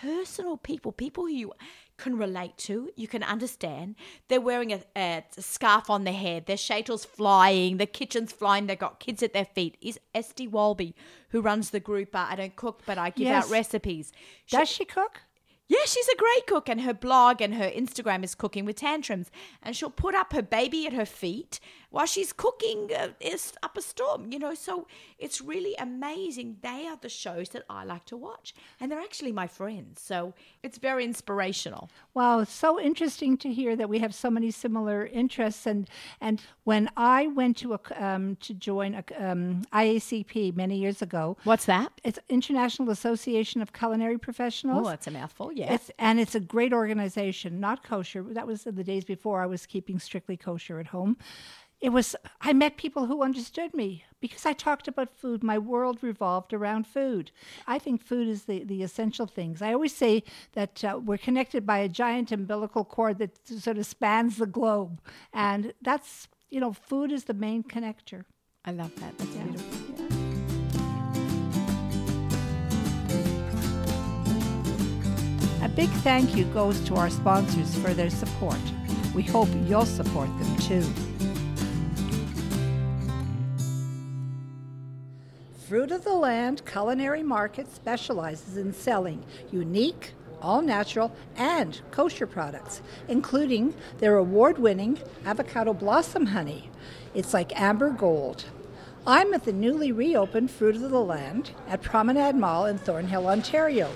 personal 0.00 0.56
people, 0.56 0.92
people 0.92 1.24
who 1.24 1.32
you 1.32 1.52
can 1.96 2.16
relate 2.16 2.56
to, 2.56 2.90
you 2.96 3.06
can 3.08 3.22
understand. 3.22 3.94
They're 4.28 4.40
wearing 4.40 4.72
a, 4.72 4.80
a 4.96 5.22
scarf 5.38 5.90
on 5.90 6.04
their 6.04 6.14
head, 6.14 6.46
their 6.46 6.56
sheitels 6.56 7.06
flying, 7.06 7.76
the 7.76 7.86
kitchen's 7.86 8.32
flying, 8.32 8.66
they've 8.66 8.78
got 8.78 9.00
kids 9.00 9.22
at 9.22 9.32
their 9.32 9.44
feet. 9.44 9.76
Is 9.80 9.98
Esty 10.14 10.48
Wolbe, 10.48 10.94
who 11.30 11.40
runs 11.40 11.70
the 11.70 11.80
group, 11.80 12.14
uh, 12.14 12.26
I 12.30 12.36
don't 12.36 12.56
cook, 12.56 12.82
but 12.86 12.96
I 12.98 13.10
give 13.10 13.26
Yes. 13.26 13.44
out 13.44 13.50
recipes. 13.50 14.12
She- 14.46 14.56
Does 14.56 14.68
she 14.68 14.84
cook? 14.84 15.20
yeah, 15.68 15.84
she's 15.86 16.08
a 16.08 16.16
great 16.16 16.46
cook, 16.46 16.68
and 16.68 16.80
her 16.80 16.94
blog 16.94 17.40
and 17.40 17.54
her 17.54 17.70
Instagram 17.70 18.24
is 18.24 18.34
cooking 18.34 18.64
with 18.64 18.76
tantrums. 18.76 19.30
And 19.62 19.76
she'll 19.76 19.90
put 19.90 20.14
up 20.16 20.32
her 20.32 20.42
baby 20.42 20.86
at 20.86 20.92
her 20.94 21.06
feet 21.06 21.60
while 21.90 22.06
she's 22.06 22.32
cooking 22.32 22.90
uh, 22.96 23.08
is 23.20 23.52
up 23.62 23.76
a 23.76 23.82
storm, 23.82 24.32
you 24.32 24.38
know. 24.38 24.54
So 24.54 24.86
it's 25.18 25.40
really 25.40 25.74
amazing. 25.78 26.56
They 26.62 26.86
are 26.86 26.96
the 27.00 27.08
shows 27.08 27.50
that 27.50 27.64
I 27.68 27.84
like 27.84 28.04
to 28.06 28.16
watch, 28.16 28.54
and 28.78 28.90
they're 28.90 29.00
actually 29.00 29.32
my 29.32 29.46
friends. 29.46 30.00
So 30.00 30.34
it's 30.62 30.78
very 30.78 31.04
inspirational. 31.04 31.90
Wow, 32.14 32.44
so 32.44 32.80
interesting 32.80 33.36
to 33.38 33.52
hear 33.52 33.76
that 33.76 33.88
we 33.88 33.98
have 33.98 34.14
so 34.14 34.30
many 34.30 34.50
similar 34.50 35.06
interests. 35.06 35.66
And 35.66 35.88
and 36.20 36.42
when 36.64 36.90
I 36.96 37.26
went 37.26 37.56
to 37.58 37.74
a 37.74 37.80
um, 37.96 38.36
to 38.36 38.54
join 38.54 38.94
a 38.94 39.04
um, 39.18 39.62
IACP 39.72 40.54
many 40.56 40.78
years 40.78 41.02
ago, 41.02 41.36
What's 41.44 41.66
that? 41.66 41.92
it's 42.04 42.18
International 42.28 42.90
Association 42.90 43.60
of 43.62 43.72
Culinary 43.72 44.18
Professionals. 44.18 44.86
Oh, 44.86 44.90
that's 44.90 45.06
a 45.06 45.10
mouthful. 45.10 45.52
Yeah. 45.52 45.74
It's 45.74 45.90
and 45.98 46.20
it's 46.20 46.34
a 46.34 46.40
great 46.40 46.72
organization, 46.72 47.60
not 47.60 47.82
kosher. 47.82 48.22
That 48.22 48.46
was 48.46 48.66
in 48.66 48.76
the 48.76 48.84
days 48.84 49.04
before 49.04 49.42
I 49.42 49.46
was 49.46 49.66
keeping 49.66 49.98
strictly 49.98 50.36
kosher 50.36 50.78
at 50.78 50.86
home. 50.86 51.16
It 51.80 51.90
was 51.90 52.14
I 52.42 52.52
met 52.52 52.76
people 52.76 53.06
who 53.06 53.22
understood 53.22 53.72
me 53.72 54.04
because 54.20 54.44
I 54.44 54.52
talked 54.52 54.86
about 54.86 55.16
food. 55.16 55.42
My 55.42 55.56
world 55.56 56.02
revolved 56.02 56.52
around 56.52 56.86
food. 56.86 57.30
I 57.66 57.78
think 57.78 58.02
food 58.02 58.28
is 58.28 58.44
the, 58.44 58.64
the 58.64 58.82
essential 58.82 59.26
things. 59.26 59.62
I 59.62 59.72
always 59.72 59.96
say 59.96 60.22
that 60.52 60.84
uh, 60.84 61.00
we're 61.02 61.16
connected 61.16 61.64
by 61.64 61.78
a 61.78 61.88
giant 61.88 62.32
umbilical 62.32 62.84
cord 62.84 63.16
that 63.18 63.48
sort 63.48 63.78
of 63.78 63.86
spans 63.86 64.36
the 64.36 64.46
globe, 64.46 65.00
and 65.32 65.72
that's 65.80 66.28
you 66.50 66.60
know 66.60 66.74
food 66.74 67.10
is 67.10 67.24
the 67.24 67.34
main 67.34 67.62
connector. 67.62 68.24
I 68.66 68.72
love 68.72 68.94
that. 68.96 69.16
That's 69.16 69.30
beautiful. 69.30 69.78
A 75.62 75.68
big 75.68 75.88
thank 76.02 76.36
you 76.36 76.44
goes 76.46 76.78
to 76.80 76.96
our 76.96 77.08
sponsors 77.08 77.74
for 77.78 77.94
their 77.94 78.10
support. 78.10 78.60
We 79.14 79.22
hope 79.22 79.48
you'll 79.66 79.86
support 79.86 80.28
them 80.38 80.56
too. 80.58 81.09
Fruit 85.70 85.92
of 85.92 86.02
the 86.02 86.12
Land 86.12 86.66
Culinary 86.66 87.22
Market 87.22 87.72
specializes 87.72 88.56
in 88.56 88.72
selling 88.72 89.24
unique, 89.52 90.14
all 90.42 90.62
natural, 90.62 91.12
and 91.36 91.80
kosher 91.92 92.26
products, 92.26 92.82
including 93.06 93.72
their 93.98 94.16
award 94.16 94.58
winning 94.58 94.98
avocado 95.24 95.72
blossom 95.72 96.26
honey. 96.26 96.68
It's 97.14 97.32
like 97.32 97.56
amber 97.60 97.90
gold. 97.90 98.46
I'm 99.06 99.32
at 99.32 99.44
the 99.44 99.52
newly 99.52 99.92
reopened 99.92 100.50
Fruit 100.50 100.74
of 100.74 100.90
the 100.90 101.00
Land 101.00 101.52
at 101.68 101.82
Promenade 101.82 102.34
Mall 102.34 102.66
in 102.66 102.76
Thornhill, 102.76 103.28
Ontario, 103.28 103.92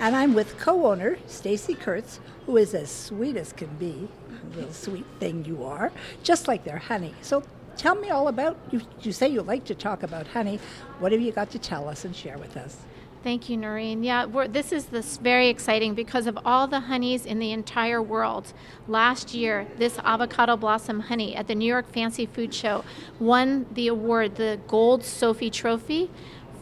and 0.00 0.16
I'm 0.16 0.34
with 0.34 0.58
co-owner 0.58 1.18
Stacy 1.28 1.74
Kurtz, 1.74 2.18
who 2.46 2.56
is 2.56 2.74
as 2.74 2.90
sweet 2.90 3.36
as 3.36 3.52
can 3.52 3.72
be, 3.76 4.08
a 4.28 4.56
little 4.56 4.72
sweet 4.72 5.06
thing 5.20 5.44
you 5.44 5.62
are, 5.62 5.92
just 6.24 6.48
like 6.48 6.64
their 6.64 6.78
honey. 6.78 7.14
So 7.20 7.44
tell 7.76 7.94
me 7.94 8.10
all 8.10 8.28
about 8.28 8.56
you. 8.70 8.80
You 9.00 9.12
say 9.12 9.28
you 9.28 9.42
like 9.42 9.64
to 9.66 9.74
talk 9.74 10.02
about 10.02 10.28
honey. 10.28 10.58
What 10.98 11.12
have 11.12 11.20
you 11.20 11.32
got 11.32 11.50
to 11.50 11.58
tell 11.58 11.88
us 11.88 12.04
and 12.04 12.14
share 12.14 12.38
with 12.38 12.56
us? 12.56 12.78
Thank 13.22 13.48
you, 13.48 13.56
Norene. 13.56 14.04
Yeah, 14.04 14.26
this 14.48 14.72
is 14.72 14.86
this 14.86 15.16
very 15.16 15.48
exciting 15.48 15.94
because 15.94 16.26
of 16.26 16.36
all 16.44 16.66
the 16.66 16.80
honeys 16.80 17.24
in 17.24 17.38
the 17.38 17.52
entire 17.52 18.02
world. 18.02 18.52
Last 18.88 19.32
year, 19.32 19.68
this 19.78 19.96
avocado 20.00 20.56
blossom 20.56 20.98
honey 20.98 21.36
at 21.36 21.46
the 21.46 21.54
New 21.54 21.66
York 21.66 21.88
Fancy 21.92 22.26
Food 22.26 22.52
Show 22.52 22.84
won 23.20 23.66
the 23.74 23.86
award, 23.86 24.34
the 24.34 24.58
Gold 24.66 25.04
Sophie 25.04 25.50
Trophy, 25.50 26.10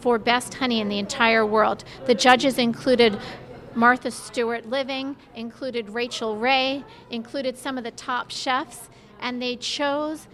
for 0.01 0.19
best 0.19 0.53
honey 0.55 0.79
in 0.79 0.87
the 0.87 0.99
entire 0.99 1.43
world. 1.43 1.83
The 2.05 2.13
judges 2.13 2.59
included 2.59 3.17
Martha 3.73 4.11
Stewart 4.11 4.69
Living, 4.69 5.15
included 5.33 5.89
Rachael 5.89 6.37
Ray, 6.37 6.83
included 7.09 7.57
some 7.57 7.77
of 7.79 7.83
the 7.83 7.91
top 7.91 8.29
chefs, 8.29 8.89
and 9.19 9.41
they 9.41 9.55
chose, 9.55 10.27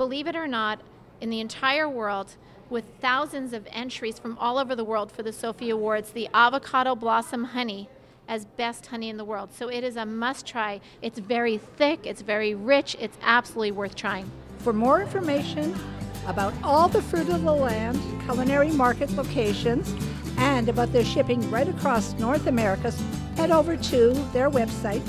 believe 0.00 0.26
it 0.26 0.34
or 0.34 0.48
not, 0.48 0.80
in 1.20 1.28
the 1.28 1.40
entire 1.40 1.86
world, 1.86 2.34
with 2.70 2.86
thousands 3.02 3.52
of 3.52 3.68
entries 3.70 4.18
from 4.18 4.34
all 4.38 4.56
over 4.56 4.74
the 4.74 4.82
world 4.82 5.12
for 5.12 5.22
the 5.22 5.30
Sophie 5.30 5.68
Awards, 5.68 6.12
the 6.12 6.26
avocado 6.32 6.94
blossom 6.94 7.44
honey 7.44 7.86
as 8.26 8.46
best 8.46 8.86
honey 8.86 9.10
in 9.10 9.18
the 9.18 9.24
world. 9.26 9.50
So 9.52 9.68
it 9.68 9.84
is 9.84 9.96
a 9.96 10.06
must 10.06 10.46
try. 10.46 10.80
It's 11.02 11.18
very 11.18 11.58
thick, 11.58 12.06
it's 12.06 12.22
very 12.22 12.54
rich, 12.54 12.96
it's 12.98 13.18
absolutely 13.20 13.72
worth 13.72 13.94
trying. 13.94 14.30
For 14.60 14.72
more 14.72 15.02
information 15.02 15.78
about 16.26 16.54
all 16.62 16.88
the 16.88 17.02
Fruit 17.02 17.28
of 17.28 17.44
the 17.44 17.52
Land 17.52 18.00
culinary 18.24 18.70
market 18.70 19.10
locations 19.10 19.94
and 20.38 20.70
about 20.70 20.94
their 20.94 21.04
shipping 21.04 21.50
right 21.50 21.68
across 21.68 22.14
North 22.14 22.46
America, 22.46 22.90
head 23.36 23.50
over 23.50 23.76
to 23.76 24.14
their 24.32 24.50
website, 24.50 25.02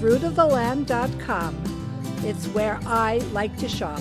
fruitoftheland.com. 0.00 1.62
It's 2.24 2.46
where 2.48 2.80
I 2.84 3.18
like 3.32 3.56
to 3.58 3.68
shop. 3.68 4.00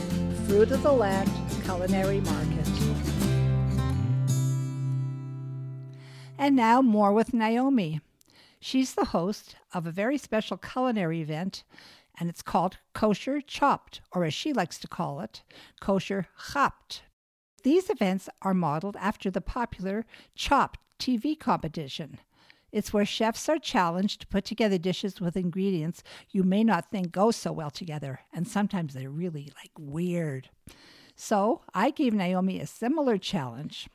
Fruit 0.51 0.71
of 0.71 0.83
the 0.83 0.91
Land 0.91 1.31
Culinary 1.63 2.19
Market. 2.19 2.67
And 6.37 6.57
now, 6.57 6.81
more 6.81 7.13
with 7.13 7.33
Naomi. 7.33 8.01
She's 8.59 8.93
the 8.93 9.05
host 9.05 9.55
of 9.73 9.87
a 9.87 9.91
very 9.91 10.17
special 10.17 10.57
culinary 10.57 11.21
event, 11.21 11.63
and 12.19 12.27
it's 12.27 12.41
called 12.41 12.79
Kosher 12.93 13.39
Chopped, 13.39 14.01
or 14.11 14.25
as 14.25 14.33
she 14.33 14.51
likes 14.51 14.77
to 14.79 14.89
call 14.89 15.21
it, 15.21 15.41
Kosher 15.79 16.27
Chapt, 16.51 17.03
These 17.63 17.89
events 17.89 18.27
are 18.41 18.53
modeled 18.53 18.97
after 18.97 19.31
the 19.31 19.39
popular 19.39 20.05
Chopped 20.35 20.81
TV 20.99 21.39
competition. 21.39 22.19
It's 22.71 22.93
where 22.93 23.05
chefs 23.05 23.49
are 23.49 23.59
challenged 23.59 24.21
to 24.21 24.27
put 24.27 24.45
together 24.45 24.77
dishes 24.77 25.19
with 25.19 25.35
ingredients 25.35 26.03
you 26.29 26.43
may 26.43 26.63
not 26.63 26.89
think 26.89 27.11
go 27.11 27.31
so 27.31 27.51
well 27.51 27.71
together, 27.71 28.21
and 28.33 28.47
sometimes 28.47 28.93
they're 28.93 29.09
really 29.09 29.51
like 29.57 29.71
weird. 29.77 30.49
So 31.15 31.61
I 31.73 31.91
gave 31.91 32.13
Naomi 32.13 32.59
a 32.59 32.65
similar 32.65 33.17
challenge. 33.17 33.89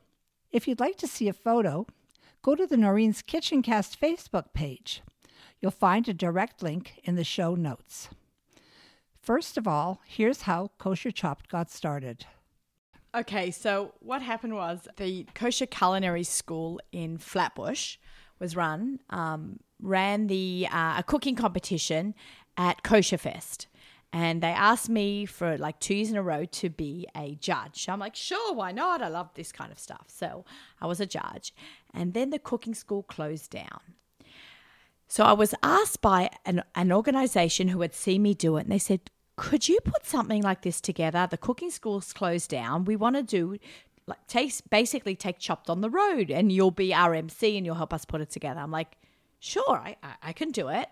If 0.51 0.69
you'd 0.69 0.81
like 0.81 0.97
to 0.99 1.07
see 1.07 1.29
a 1.29 1.33
photo, 1.33 1.87
go 2.43 2.55
to 2.55 2.67
the 2.67 2.77
Norene's 2.77 3.23
Kitchen 3.23 3.63
Cast 3.63 4.01
Facebook 4.01 4.53
page. 4.53 5.03
You'll 5.61 5.71
find 5.71 6.07
a 6.09 6.15
direct 6.15 6.63
link 6.63 7.01
in 7.05 7.17
the 7.17 7.25
show 7.25 7.55
notes. 7.55 8.11
First 9.21 9.57
of 9.57 9.67
all, 9.67 10.01
here's 10.07 10.43
how 10.43 10.71
Kosher 10.79 11.11
Chopped 11.11 11.49
got 11.49 11.71
started. 11.71 12.27
Okay, 13.15 13.51
so 13.51 13.95
what 14.01 14.21
happened 14.21 14.55
was 14.55 14.87
the 14.99 15.27
kosher 15.35 15.65
culinary 15.67 16.23
school 16.23 16.79
in 16.93 17.17
Flatbush 17.17 17.97
was 18.39 18.57
run, 18.57 19.01
um, 19.11 19.61
ran 19.81 20.27
the 20.27 20.69
uh, 20.71 20.97
a 20.99 21.05
cooking 21.07 21.37
competition 21.37 22.15
at 22.57 22.83
Kosher 22.83 23.19
Fest. 23.19 23.67
And 24.13 24.41
they 24.41 24.49
asked 24.49 24.89
me 24.89 25.27
for 25.27 25.59
like 25.59 25.79
two 25.79 25.95
years 25.95 26.11
in 26.11 26.17
a 26.17 26.23
row 26.23 26.45
to 26.47 26.71
be 26.71 27.07
a 27.15 27.35
judge. 27.35 27.87
I'm 27.89 27.99
like, 27.99 28.17
sure, 28.17 28.55
why 28.55 28.73
not? 28.73 29.03
I 29.03 29.09
love 29.09 29.31
this 29.35 29.53
kind 29.53 29.71
of 29.71 29.79
stuff. 29.79 30.07
So 30.09 30.45
I 30.81 30.87
was 30.87 31.01
a 31.01 31.07
judge. 31.07 31.53
And 31.93 32.15
then 32.15 32.31
the 32.31 32.39
cooking 32.39 32.75
school 32.75 33.03
closed 33.03 33.51
down. 33.51 33.81
So 35.09 35.25
I 35.25 35.33
was 35.33 35.55
asked 35.63 36.01
by 36.01 36.31
an, 36.45 36.63
an 36.75 36.93
organization 36.93 37.69
who 37.69 37.81
had 37.81 37.95
seen 37.95 38.23
me 38.23 38.35
do 38.35 38.57
it, 38.57 38.63
and 38.63 38.73
they 38.73 38.79
said, 38.79 39.11
Could 39.37 39.69
you 39.69 39.79
put 39.85 40.07
something 40.07 40.43
like 40.43 40.63
this 40.63 40.81
together? 40.81 41.29
The 41.31 41.37
cooking 41.37 41.71
school's 41.71 42.13
closed 42.13 42.51
down. 42.51 42.85
We 42.85 42.97
want 42.97 43.17
to 43.17 43.23
do 43.23 43.59
like 44.07 44.27
take 44.27 44.53
basically 44.71 45.17
take 45.17 45.39
chopped 45.39 45.69
on 45.69 45.81
the 45.81 45.91
road 45.91 46.31
and 46.31 46.53
you'll 46.53 46.71
be 46.71 46.95
our 46.95 47.15
MC 47.15 47.57
and 47.57 47.67
you'll 47.67 47.75
help 47.75 47.93
us 47.93 48.05
put 48.05 48.21
it 48.21 48.31
together. 48.31 48.61
I'm 48.61 48.71
like, 48.71 48.97
sure, 49.41 49.77
I, 49.77 49.97
I, 50.03 50.15
I 50.23 50.33
can 50.33 50.51
do 50.51 50.69
it. 50.69 50.89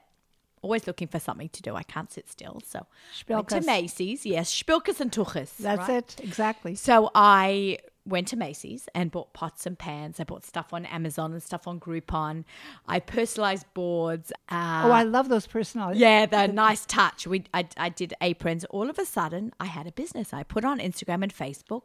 Always 0.63 0.87
looking 0.87 1.09
for 1.09 1.19
something 1.19 1.51
to 1.51 1.63
do. 1.63 1.75
I 1.75 1.83
can't 1.83 2.11
sit 2.11 2.29
still. 2.29 2.63
So 2.67 2.87
went 3.29 3.49
to 3.49 3.61
Macy's. 3.61 4.25
Yes, 4.25 4.51
Spilkes 4.51 4.99
and 4.99 5.13
Tuches. 5.13 5.57
That's 5.59 5.89
right? 5.89 5.99
it, 5.99 6.17
exactly. 6.23 6.75
So 6.75 7.11
I 7.15 7.79
went 8.07 8.29
to 8.29 8.37
Macy's 8.37 8.87
and 8.95 9.11
bought 9.11 9.33
pots 9.33 9.65
and 9.65 9.79
pans. 9.79 10.21
I 10.21 10.25
bought 10.25 10.45
stuff 10.45 10.75
on 10.75 10.85
Amazon 10.87 11.33
and 11.33 11.43
stuff 11.43 11.67
on 11.67 11.81
Groupon. 11.81 12.45
I 12.87 13.01
personalized 13.01 13.65
boards. 13.73 14.31
Uh, 14.51 14.83
Oh, 14.85 14.91
I 14.91 15.05
love 15.05 15.29
those 15.31 15.47
personalities. 15.47 16.01
yeah, 16.03 16.27
the 16.27 16.47
nice 16.53 16.85
touch. 16.85 17.27
We, 17.27 17.45
I, 17.55 17.67
I 17.79 17.89
did 17.89 18.13
aprons. 18.21 18.65
All 18.67 18.91
of 18.91 18.99
a 18.99 19.07
sudden, 19.07 19.53
I 19.59 19.65
had 19.67 19.87
a 19.87 19.93
business. 19.93 20.35
I 20.35 20.43
put 20.43 20.65
on 20.67 20.81
Instagram 20.81 21.23
and 21.23 21.35
Facebook, 21.35 21.85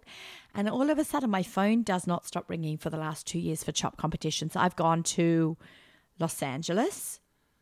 and 0.53 0.69
all 0.69 0.89
of 0.89 0.97
a 0.99 1.05
sudden, 1.05 1.29
my 1.29 1.43
phone 1.43 1.83
does 1.83 2.05
not 2.05 2.25
stop 2.25 2.49
ringing 2.49 2.77
for 2.77 2.89
the 2.89 2.97
last 2.97 3.25
two 3.25 3.39
years 3.39 3.63
for 3.63 3.71
chop 3.71 3.95
competitions. 3.95 4.55
I've 4.57 4.75
gone 4.75 5.03
to 5.03 5.55
Los 6.19 6.43
Angeles, 6.43 7.21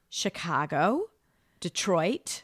Chicago, 0.10 1.02
Detroit, 1.60 2.44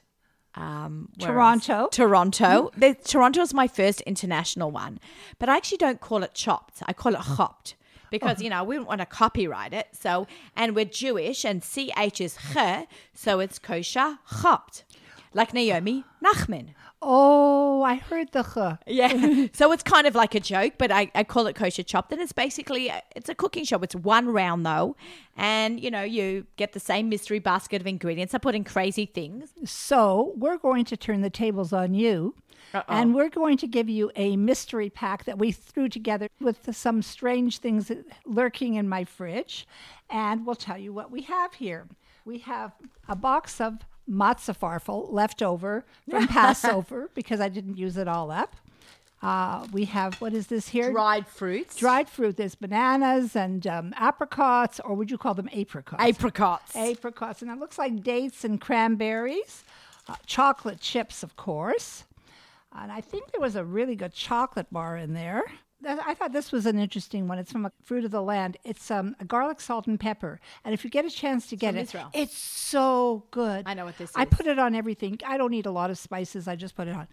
um? 0.55 1.09
Toronto. 1.19 1.87
Toronto. 1.91 2.71
The, 2.77 2.95
Toronto 2.95 3.41
is 3.41 3.53
my 3.53 3.67
first 3.67 4.01
international 4.01 4.71
one, 4.71 4.99
but 5.39 5.49
I 5.49 5.57
actually 5.57 5.79
don't 5.79 5.99
call 6.01 6.23
it 6.23 6.33
chopped. 6.33 6.81
I 6.85 6.93
call 6.93 7.15
it 7.15 7.21
chopped 7.35 7.75
because 8.13 8.41
you 8.41 8.49
know 8.49 8.63
we 8.63 8.75
don't 8.75 8.87
want 8.87 9.01
to 9.01 9.05
copyright 9.07 9.73
it. 9.73 9.87
So, 9.93 10.27
and 10.55 10.75
we're 10.75 10.85
Jewish, 10.85 11.43
and 11.43 11.63
ch 11.63 12.21
is 12.21 12.37
ch, 12.53 12.87
so 13.13 13.39
it's 13.39 13.59
kosher 13.59 14.19
chopped, 14.41 14.83
like 15.33 15.53
Naomi 15.53 16.03
Nachman. 16.23 16.69
Oh, 17.01 17.81
I 17.83 17.95
heard 17.95 18.31
the 18.31 18.43
ch. 18.43 18.79
Yeah. 18.87 19.47
so 19.53 19.71
it's 19.71 19.83
kind 19.83 20.07
of 20.07 20.15
like 20.15 20.35
a 20.35 20.39
joke, 20.39 20.73
but 20.77 20.91
I, 20.91 21.11
I 21.13 21.23
call 21.23 21.47
it 21.47 21.55
kosher 21.55 21.83
chopped. 21.83 22.11
And 22.11 22.21
it's 22.21 22.31
basically, 22.31 22.91
it's 23.15 23.29
a 23.29 23.35
cooking 23.35 23.65
show. 23.65 23.79
It's 23.79 23.95
one 23.95 24.29
round 24.29 24.65
though. 24.65 24.95
And, 25.35 25.79
you 25.81 25.91
know, 25.91 26.03
you 26.03 26.45
get 26.55 26.73
the 26.73 26.79
same 26.79 27.09
mystery 27.09 27.39
basket 27.39 27.81
of 27.81 27.87
ingredients. 27.87 28.33
I 28.33 28.37
put 28.37 28.55
in 28.55 28.63
crazy 28.63 29.05
things. 29.05 29.53
So 29.65 30.33
we're 30.37 30.57
going 30.57 30.85
to 30.85 30.97
turn 30.97 31.21
the 31.21 31.29
tables 31.29 31.73
on 31.73 31.93
you. 31.93 32.35
And 32.87 33.13
we're 33.13 33.29
going 33.29 33.57
to 33.57 33.67
give 33.67 33.87
you 33.87 34.11
a 34.15 34.35
mystery 34.35 34.89
pack 34.89 35.25
that 35.25 35.37
we 35.37 35.51
threw 35.51 35.89
together 35.89 36.27
with 36.39 36.75
some 36.75 37.03
strange 37.03 37.59
things 37.59 37.91
lurking 38.25 38.75
in 38.75 38.89
my 38.89 39.03
fridge. 39.03 39.67
And 40.09 40.45
we'll 40.45 40.55
tell 40.55 40.77
you 40.77 40.91
what 40.91 41.11
we 41.11 41.21
have 41.21 41.53
here. 41.53 41.87
We 42.25 42.39
have 42.39 42.71
a 43.07 43.15
box 43.15 43.61
of 43.61 43.79
matzah 44.09 44.57
farfel 44.57 45.11
left 45.11 45.41
over 45.41 45.85
from 46.09 46.27
Passover 46.39 47.09
because 47.13 47.39
I 47.39 47.49
didn't 47.49 47.77
use 47.77 47.97
it 47.97 48.07
all 48.07 48.31
up. 48.31 48.55
Uh, 49.21 49.65
we 49.71 49.85
have, 49.85 50.19
what 50.19 50.33
is 50.33 50.47
this 50.47 50.67
here? 50.67 50.91
Dried 50.91 51.25
fruits. 51.25 51.77
Dried 51.77 52.09
fruit. 52.09 52.35
There's 52.35 52.55
bananas 52.55 53.37
and 53.37 53.65
um, 53.65 53.93
apricots, 53.95 54.81
or 54.81 54.95
would 54.95 55.09
you 55.09 55.17
call 55.17 55.33
them 55.33 55.49
apricots? 55.53 56.03
apricots. 56.03 56.75
apricots, 56.75 57.41
and 57.41 57.49
it 57.49 57.57
looks 57.57 57.77
like 57.77 58.03
dates 58.03 58.43
and 58.43 58.59
cranberries, 58.59 59.63
uh, 60.09 60.15
chocolate 60.25 60.81
chips, 60.81 61.23
of 61.23 61.37
course. 61.37 62.03
And 62.75 62.91
I 62.91 62.99
think 62.99 63.31
there 63.31 63.39
was 63.39 63.55
a 63.55 63.63
really 63.63 63.95
good 63.95 64.13
chocolate 64.13 64.67
bar 64.71 64.97
in 64.97 65.13
there. 65.13 65.43
I 65.85 66.13
thought 66.13 66.33
this 66.33 66.51
was 66.51 66.65
an 66.65 66.79
interesting 66.79 67.27
one. 67.27 67.39
It's 67.39 67.51
from 67.51 67.65
a 67.65 67.71
fruit 67.83 68.05
of 68.05 68.11
the 68.11 68.21
land. 68.21 68.57
It's 68.63 68.89
um, 68.91 69.15
a 69.19 69.25
garlic, 69.25 69.61
salt, 69.61 69.87
and 69.87 69.99
pepper. 69.99 70.39
And 70.63 70.73
if 70.73 70.83
you 70.83 70.89
get 70.89 71.05
a 71.05 71.09
chance 71.09 71.47
to 71.47 71.55
get 71.55 71.75
it, 71.75 71.83
Israel. 71.83 72.09
it's 72.13 72.37
so 72.37 73.23
good. 73.31 73.63
I 73.65 73.73
know 73.73 73.85
what 73.85 73.97
this 73.97 74.11
I 74.15 74.23
is. 74.23 74.27
I 74.31 74.35
put 74.35 74.47
it 74.47 74.59
on 74.59 74.75
everything. 74.75 75.19
I 75.25 75.37
don't 75.37 75.53
eat 75.53 75.65
a 75.65 75.71
lot 75.71 75.89
of 75.89 75.97
spices. 75.97 76.47
I 76.47 76.55
just 76.55 76.75
put 76.75 76.87
it 76.87 76.95
on. 76.95 77.07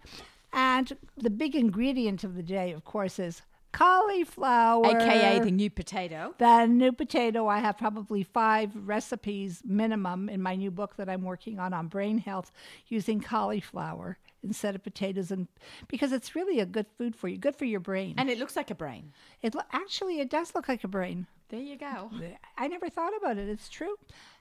And 0.53 0.91
the 1.17 1.29
big 1.29 1.55
ingredient 1.55 2.23
of 2.23 2.35
the 2.35 2.43
day, 2.43 2.71
of 2.71 2.83
course, 2.83 3.19
is 3.19 3.41
cauliflower, 3.71 4.85
AKA 4.85 5.39
the 5.39 5.51
new 5.51 5.69
potato. 5.69 6.35
the 6.37 6.65
new 6.65 6.91
potato, 6.91 7.47
I 7.47 7.59
have 7.59 7.77
probably 7.77 8.23
five 8.23 8.71
recipes 8.75 9.61
minimum 9.65 10.27
in 10.29 10.41
my 10.41 10.55
new 10.55 10.71
book 10.71 10.97
that 10.97 11.09
I'm 11.09 11.23
working 11.23 11.59
on 11.59 11.73
on 11.73 11.87
brain 11.87 12.17
health 12.17 12.51
using 12.87 13.21
cauliflower 13.21 14.17
instead 14.43 14.75
of 14.75 14.83
potatoes, 14.83 15.31
and 15.31 15.47
because 15.87 16.11
it's 16.11 16.35
really 16.35 16.59
a 16.59 16.65
good 16.65 16.87
food 16.97 17.15
for 17.15 17.27
you, 17.27 17.37
good 17.37 17.55
for 17.55 17.65
your 17.65 17.79
brain. 17.79 18.15
And 18.17 18.29
it 18.29 18.37
looks 18.39 18.55
like 18.55 18.71
a 18.71 18.75
brain. 18.75 19.13
it 19.41 19.55
lo- 19.55 19.61
actually 19.71 20.19
it 20.19 20.29
does 20.29 20.53
look 20.55 20.67
like 20.67 20.83
a 20.83 20.87
brain. 20.87 21.27
There 21.49 21.59
you 21.59 21.77
go. 21.77 22.09
I 22.57 22.69
never 22.69 22.89
thought 22.89 23.11
about 23.17 23.37
it. 23.37 23.49
It's 23.49 23.67
true. 23.67 23.95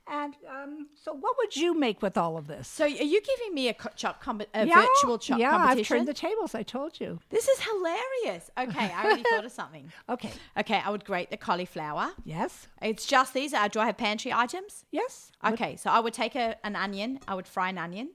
And 0.07 0.35
um, 0.49 0.89
so, 0.95 1.13
what 1.13 1.37
would 1.39 1.57
you 1.57 1.75
make 1.79 2.03
with 2.03 2.17
all 2.17 2.37
of 2.37 2.47
this? 2.47 2.67
So 2.67 2.85
are 2.85 2.89
you 2.89 3.21
giving 3.21 3.55
me 3.55 3.69
a 3.69 3.75
co- 3.75 3.91
chop 3.97 4.21
comp- 4.21 4.47
a 4.55 4.67
yeah, 4.67 4.85
virtual 4.87 5.19
chop 5.19 5.39
yeah, 5.39 5.57
I've 5.57 5.87
turned 5.87 6.09
the 6.09 6.15
tables. 6.15 6.55
I 6.55 6.63
told 6.63 6.99
you. 6.99 7.21
this 7.31 7.47
is 7.49 7.61
hilarious. 7.61 8.51
Okay, 8.59 8.93
I 8.93 9.05
already 9.05 9.23
thought 9.23 9.45
of 9.45 9.53
something. 9.53 9.93
Okay. 10.09 10.33
Okay, 10.59 10.81
I 10.85 10.91
would 10.91 11.05
grate 11.05 11.31
the 11.31 11.37
cauliflower. 11.37 12.11
Yes. 12.25 12.67
It's 12.83 13.07
just 13.07 13.35
these. 13.35 13.53
Uh, 13.53 13.69
do 13.69 13.79
I 13.81 13.87
have 13.87 13.97
pantry 13.97 14.33
items? 14.33 14.85
Yes. 14.91 15.31
Okay, 15.45 15.77
so 15.77 15.91
I 15.91 16.01
would 16.01 16.15
take 16.15 16.35
a, 16.35 16.57
an 16.65 16.75
onion. 16.75 17.21
I 17.29 17.35
would 17.35 17.47
fry 17.47 17.69
an 17.69 17.79
onion. 17.79 18.11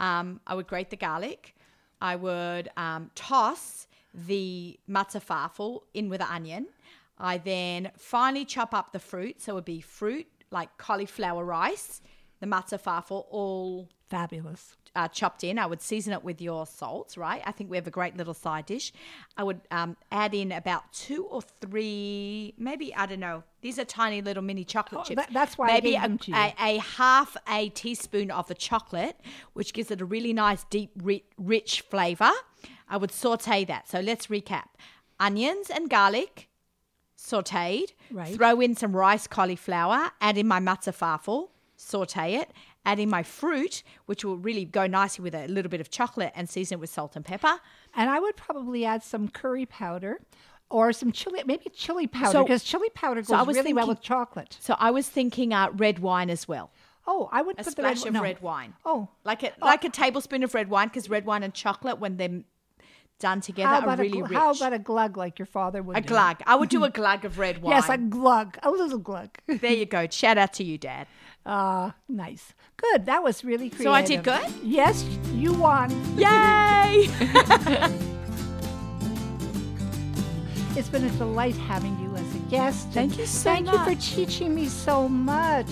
Um, 0.00 0.40
I 0.46 0.54
would 0.54 0.66
grate 0.66 0.90
the 0.90 0.96
garlic. 0.96 1.54
I 2.00 2.16
would 2.16 2.70
um, 2.76 3.10
toss 3.14 3.86
the 4.14 4.78
matzah 4.88 5.22
farfel 5.22 5.82
in 5.94 6.08
with 6.08 6.20
the 6.20 6.32
onion. 6.32 6.68
I 7.18 7.38
then 7.38 7.90
finely 7.96 8.44
chop 8.44 8.72
up 8.72 8.92
the 8.92 9.00
fruit. 9.00 9.40
So 9.42 9.52
it 9.52 9.54
would 9.56 9.64
be 9.64 9.80
fruit 9.80 10.26
like 10.50 10.78
cauliflower 10.78 11.44
rice, 11.44 12.00
the 12.40 12.46
matzah 12.46 12.80
farfel, 12.80 13.26
all 13.30 13.88
Fabulous. 14.08 14.77
Uh, 14.96 15.08
chopped 15.08 15.44
in. 15.44 15.58
I 15.58 15.66
would 15.66 15.80
season 15.82 16.12
it 16.12 16.22
with 16.24 16.40
your 16.40 16.66
salt, 16.66 17.16
right? 17.16 17.42
I 17.44 17.52
think 17.52 17.70
we 17.70 17.76
have 17.76 17.86
a 17.86 17.90
great 17.90 18.16
little 18.16 18.34
side 18.34 18.66
dish. 18.66 18.92
I 19.36 19.42
would 19.44 19.60
um, 19.70 19.96
add 20.10 20.34
in 20.34 20.52
about 20.52 20.92
two 20.92 21.24
or 21.26 21.42
three, 21.42 22.54
maybe 22.58 22.94
I 22.94 23.06
don't 23.06 23.20
know. 23.20 23.42
These 23.60 23.78
are 23.78 23.84
tiny 23.84 24.22
little 24.22 24.42
mini 24.42 24.64
chocolate 24.64 25.00
Oh, 25.00 25.04
chips. 25.04 25.16
that- 25.22 25.32
that's 25.32 25.58
why 25.58 25.66
maybe 25.68 25.94
a, 25.96 26.18
a, 26.34 26.54
a 26.58 26.78
half 26.80 27.36
a 27.48 27.68
teaspoon 27.70 28.30
of 28.30 28.48
the 28.48 28.54
chocolate, 28.54 29.16
which 29.52 29.72
gives 29.72 29.90
it 29.90 30.00
a 30.00 30.04
really 30.04 30.32
nice, 30.32 30.64
deep, 30.70 30.90
ri- 31.02 31.24
rich 31.36 31.82
flavor. 31.82 32.30
I 32.88 32.96
would 32.96 33.10
saute 33.12 33.64
that. 33.66 33.88
So 33.88 34.00
let's 34.00 34.28
recap: 34.28 34.68
onions 35.20 35.68
and 35.70 35.90
garlic, 35.90 36.48
sauteed. 37.16 37.92
Right. 38.10 38.34
Throw 38.34 38.60
in 38.60 38.74
some 38.74 38.94
rice 38.96 39.26
cauliflower. 39.26 40.10
Add 40.20 40.38
in 40.38 40.46
my 40.48 40.60
matzah 40.60 40.94
farfel. 40.96 41.48
Saute 41.80 42.34
it. 42.34 42.50
Add 42.84 42.98
in 42.98 43.08
my 43.08 43.22
fruit, 43.22 43.82
which 44.06 44.24
will 44.24 44.36
really 44.36 44.64
go 44.64 44.86
nicely 44.86 45.22
with 45.22 45.34
a 45.34 45.46
little 45.46 45.68
bit 45.70 45.80
of 45.80 45.90
chocolate, 45.90 46.32
and 46.34 46.48
season 46.50 46.76
it 46.76 46.80
with 46.80 46.90
salt 46.90 47.14
and 47.16 47.24
pepper. 47.24 47.60
And 47.94 48.10
I 48.10 48.18
would 48.18 48.36
probably 48.36 48.84
add 48.84 49.02
some 49.02 49.28
curry 49.28 49.64
powder 49.64 50.20
or 50.70 50.92
some 50.92 51.12
chili, 51.12 51.40
maybe 51.46 51.70
chili 51.70 52.06
powder, 52.06 52.32
So- 52.32 52.42
because 52.44 52.64
chili 52.64 52.88
powder 52.94 53.20
goes 53.22 53.28
so 53.28 53.44
really 53.44 53.72
well 53.72 53.86
with 53.88 54.00
chocolate. 54.02 54.56
So 54.60 54.74
I 54.78 54.90
was 54.90 55.08
thinking 55.08 55.54
uh, 55.54 55.70
red 55.72 56.00
wine 56.00 56.30
as 56.30 56.48
well. 56.48 56.70
Oh, 57.06 57.28
I 57.32 57.40
would 57.42 57.58
A 57.58 57.64
put 57.64 57.76
the 57.76 57.82
red, 57.82 57.96
splash 57.96 58.08
of 58.08 58.12
no. 58.14 58.22
red 58.22 58.42
wine. 58.42 58.74
Oh, 58.84 59.08
Like 59.24 59.42
a 59.42 59.52
like 59.62 59.84
a 59.84 59.88
tablespoon 59.88 60.42
of 60.42 60.52
red 60.54 60.68
wine, 60.68 60.88
because 60.88 61.08
red 61.08 61.24
wine 61.24 61.42
and 61.42 61.54
chocolate, 61.54 61.98
when 61.98 62.16
they're 62.18 62.42
done 63.18 63.40
together, 63.40 63.86
are 63.88 63.96
really 63.96 64.20
a, 64.20 64.24
rich. 64.24 64.32
how 64.38 64.50
about 64.52 64.72
a 64.74 64.78
glug 64.78 65.16
like 65.16 65.38
your 65.38 65.46
father 65.46 65.82
would 65.82 65.96
a 65.96 66.00
do? 66.02 66.08
glug? 66.08 66.42
I 66.46 66.54
would 66.54 66.68
do 66.68 66.84
a 66.84 66.90
glug 67.00 67.24
of 67.24 67.38
red 67.38 67.62
wine. 67.62 67.76
Yes, 67.76 67.88
a 67.88 67.96
glug, 67.96 68.58
a 68.62 68.70
little 68.70 68.98
glug. 68.98 69.30
there 69.46 69.72
you 69.72 69.86
go. 69.86 70.06
Shout 70.10 70.36
out 70.38 70.52
to 70.54 70.64
you, 70.64 70.76
Dad. 70.76 71.06
Ah, 71.50 71.94
nice. 72.08 72.52
Good. 72.76 73.06
That 73.06 73.22
was 73.22 73.42
really 73.42 73.70
creative. 73.70 73.84
So 73.84 73.92
I 73.92 74.02
did 74.02 74.22
good? 74.22 74.46
Yes, 74.62 75.02
you 75.32 75.54
won. 75.54 75.90
Yay! 76.18 77.08
It's 80.76 80.88
been 80.88 81.04
a 81.04 81.10
delight 81.10 81.56
having 81.56 81.98
you 81.98 82.14
as 82.14 82.34
a 82.36 82.38
guest. 82.50 82.88
Thank 82.90 83.18
you 83.18 83.26
so 83.26 83.50
much. 83.50 83.64
Thank 83.64 83.72
you 83.72 83.84
for 83.96 84.00
teaching 84.00 84.54
me 84.54 84.68
so 84.68 85.08
much. 85.08 85.66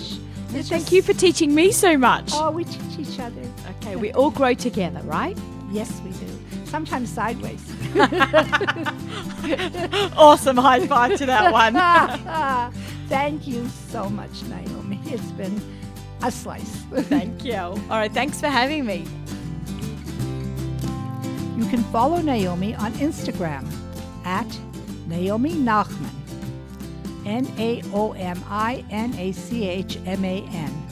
It's 0.49 0.67
Thank 0.67 0.83
just- 0.83 0.91
you 0.91 1.01
for 1.01 1.13
teaching 1.13 1.55
me 1.55 1.71
so 1.71 1.97
much. 1.97 2.31
Oh, 2.33 2.51
we 2.51 2.65
teach 2.65 2.99
each 2.99 3.17
other. 3.17 3.41
Okay, 3.77 3.95
we 3.95 4.11
all 4.11 4.31
grow 4.31 4.53
together, 4.53 4.99
right? 5.03 5.37
Yes, 5.71 6.01
we 6.03 6.11
do. 6.11 6.27
Sometimes 6.65 7.09
sideways. 7.09 7.63
Awesome. 10.17 10.57
High 10.57 10.85
five 10.87 11.17
to 11.19 11.25
that 11.27 11.53
one. 11.53 12.73
Thank 13.07 13.47
you 13.47 13.65
so 13.91 14.09
much, 14.09 14.43
Naomi. 14.43 14.76
It's 15.11 15.31
been 15.31 15.61
a 16.23 16.31
slice. 16.31 16.69
Thank 16.91 17.43
you. 17.45 17.55
All 17.55 17.75
right, 17.89 18.11
thanks 18.11 18.39
for 18.39 18.47
having 18.47 18.85
me. 18.85 19.05
You 21.57 21.65
can 21.69 21.83
follow 21.91 22.21
Naomi 22.21 22.75
on 22.75 22.93
Instagram 22.93 23.65
at 24.25 24.47
Naomi 25.07 25.53
Nachman. 25.53 26.13
N 27.25 27.51
A 27.57 27.81
O 27.93 28.13
M 28.13 28.41
I 28.47 28.85
N 28.89 29.13
A 29.15 29.31
C 29.31 29.67
H 29.67 29.97
M 30.05 30.23
A 30.23 30.43
N. 30.43 30.87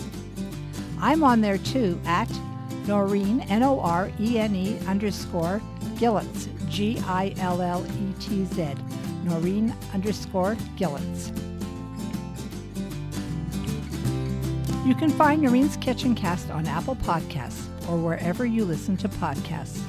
I'm 1.00 1.24
on 1.24 1.42
there 1.42 1.58
too 1.58 2.00
at 2.06 2.28
Norene, 2.86 3.46
N 3.50 3.64
O 3.64 3.80
R 3.80 4.12
E 4.20 4.40
N 4.40 4.56
E 4.56 4.78
underscore 4.88 5.62
Gilletz, 5.96 6.50
G 6.70 7.00
I 7.06 7.34
L 7.38 7.62
L 7.62 7.86
E 7.86 8.14
T 8.20 8.44
Z. 8.46 8.74
Norene 9.24 9.74
underscore 9.94 10.56
Gilletz. 10.78 11.32
You 14.86 14.94
can 14.94 15.10
find 15.10 15.42
Norene's 15.42 15.78
Kitchen 15.78 16.14
Cast 16.14 16.52
on 16.52 16.68
Apple 16.68 16.98
Podcasts 16.98 17.66
or 17.90 17.98
wherever 17.98 18.46
you 18.46 18.64
listen 18.64 18.96
to 18.98 19.10
podcasts. 19.10 19.82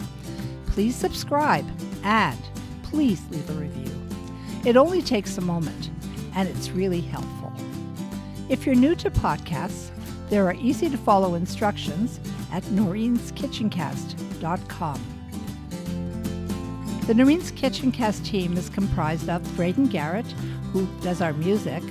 Please 0.69 0.97
subscribe 0.97 1.67
and 2.03 2.39
please 2.83 3.21
leave 3.31 3.51
a 3.51 3.53
review. 3.53 3.93
It 4.65 4.79
only 4.79 5.03
takes 5.03 5.37
a 5.37 5.43
moment 5.43 5.91
and 6.35 6.49
it's 6.49 6.71
really 6.71 7.03
helpful. 7.03 7.53
If 8.49 8.65
you're 8.65 8.75
new 8.75 8.95
to 8.95 9.11
podcasts, 9.11 9.91
there 10.31 10.47
are 10.47 10.55
easy 10.55 10.89
to 10.89 10.97
follow 10.97 11.35
instructions 11.35 12.19
at 12.51 12.63
noreenskitchencast.com. 12.63 15.01
The 17.07 17.15
Norene's 17.15 17.51
Kitchen 17.51 17.93
Cast 17.93 18.25
team 18.25 18.57
is 18.57 18.71
comprised 18.71 19.29
of 19.29 19.43
Braden 19.57 19.89
Garrett, 19.89 20.25
who 20.73 20.87
does 21.03 21.21
our 21.21 21.35
music, 21.35 21.83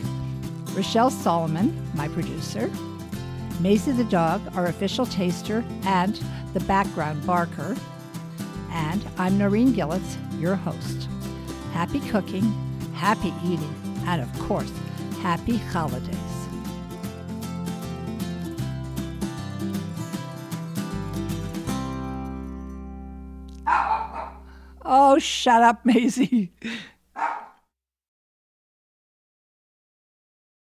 Rochelle 0.74 1.12
Solomon, 1.12 1.80
my 1.94 2.08
producer, 2.08 2.72
Maisie 3.60 3.94
the 3.94 4.04
dog, 4.06 4.42
our 4.56 4.68
official 4.68 5.06
taster 5.06 5.64
and 5.86 6.20
the 6.54 6.60
background 6.62 7.26
barker, 7.26 7.76
and 8.72 9.04
I'm 9.18 9.40
Norene 9.40 9.74
Gilletz, 9.74 10.18
your 10.40 10.56
host. 10.56 11.08
Happy 11.72 12.00
cooking, 12.02 12.44
happy 12.94 13.34
eating, 13.44 13.74
and 14.06 14.22
of 14.22 14.40
course, 14.40 14.72
happy 15.22 15.58
holidays. 15.58 16.16
Oh, 24.88 25.18
shut 25.18 25.64
up, 25.64 25.84
Maisie. 25.86 26.52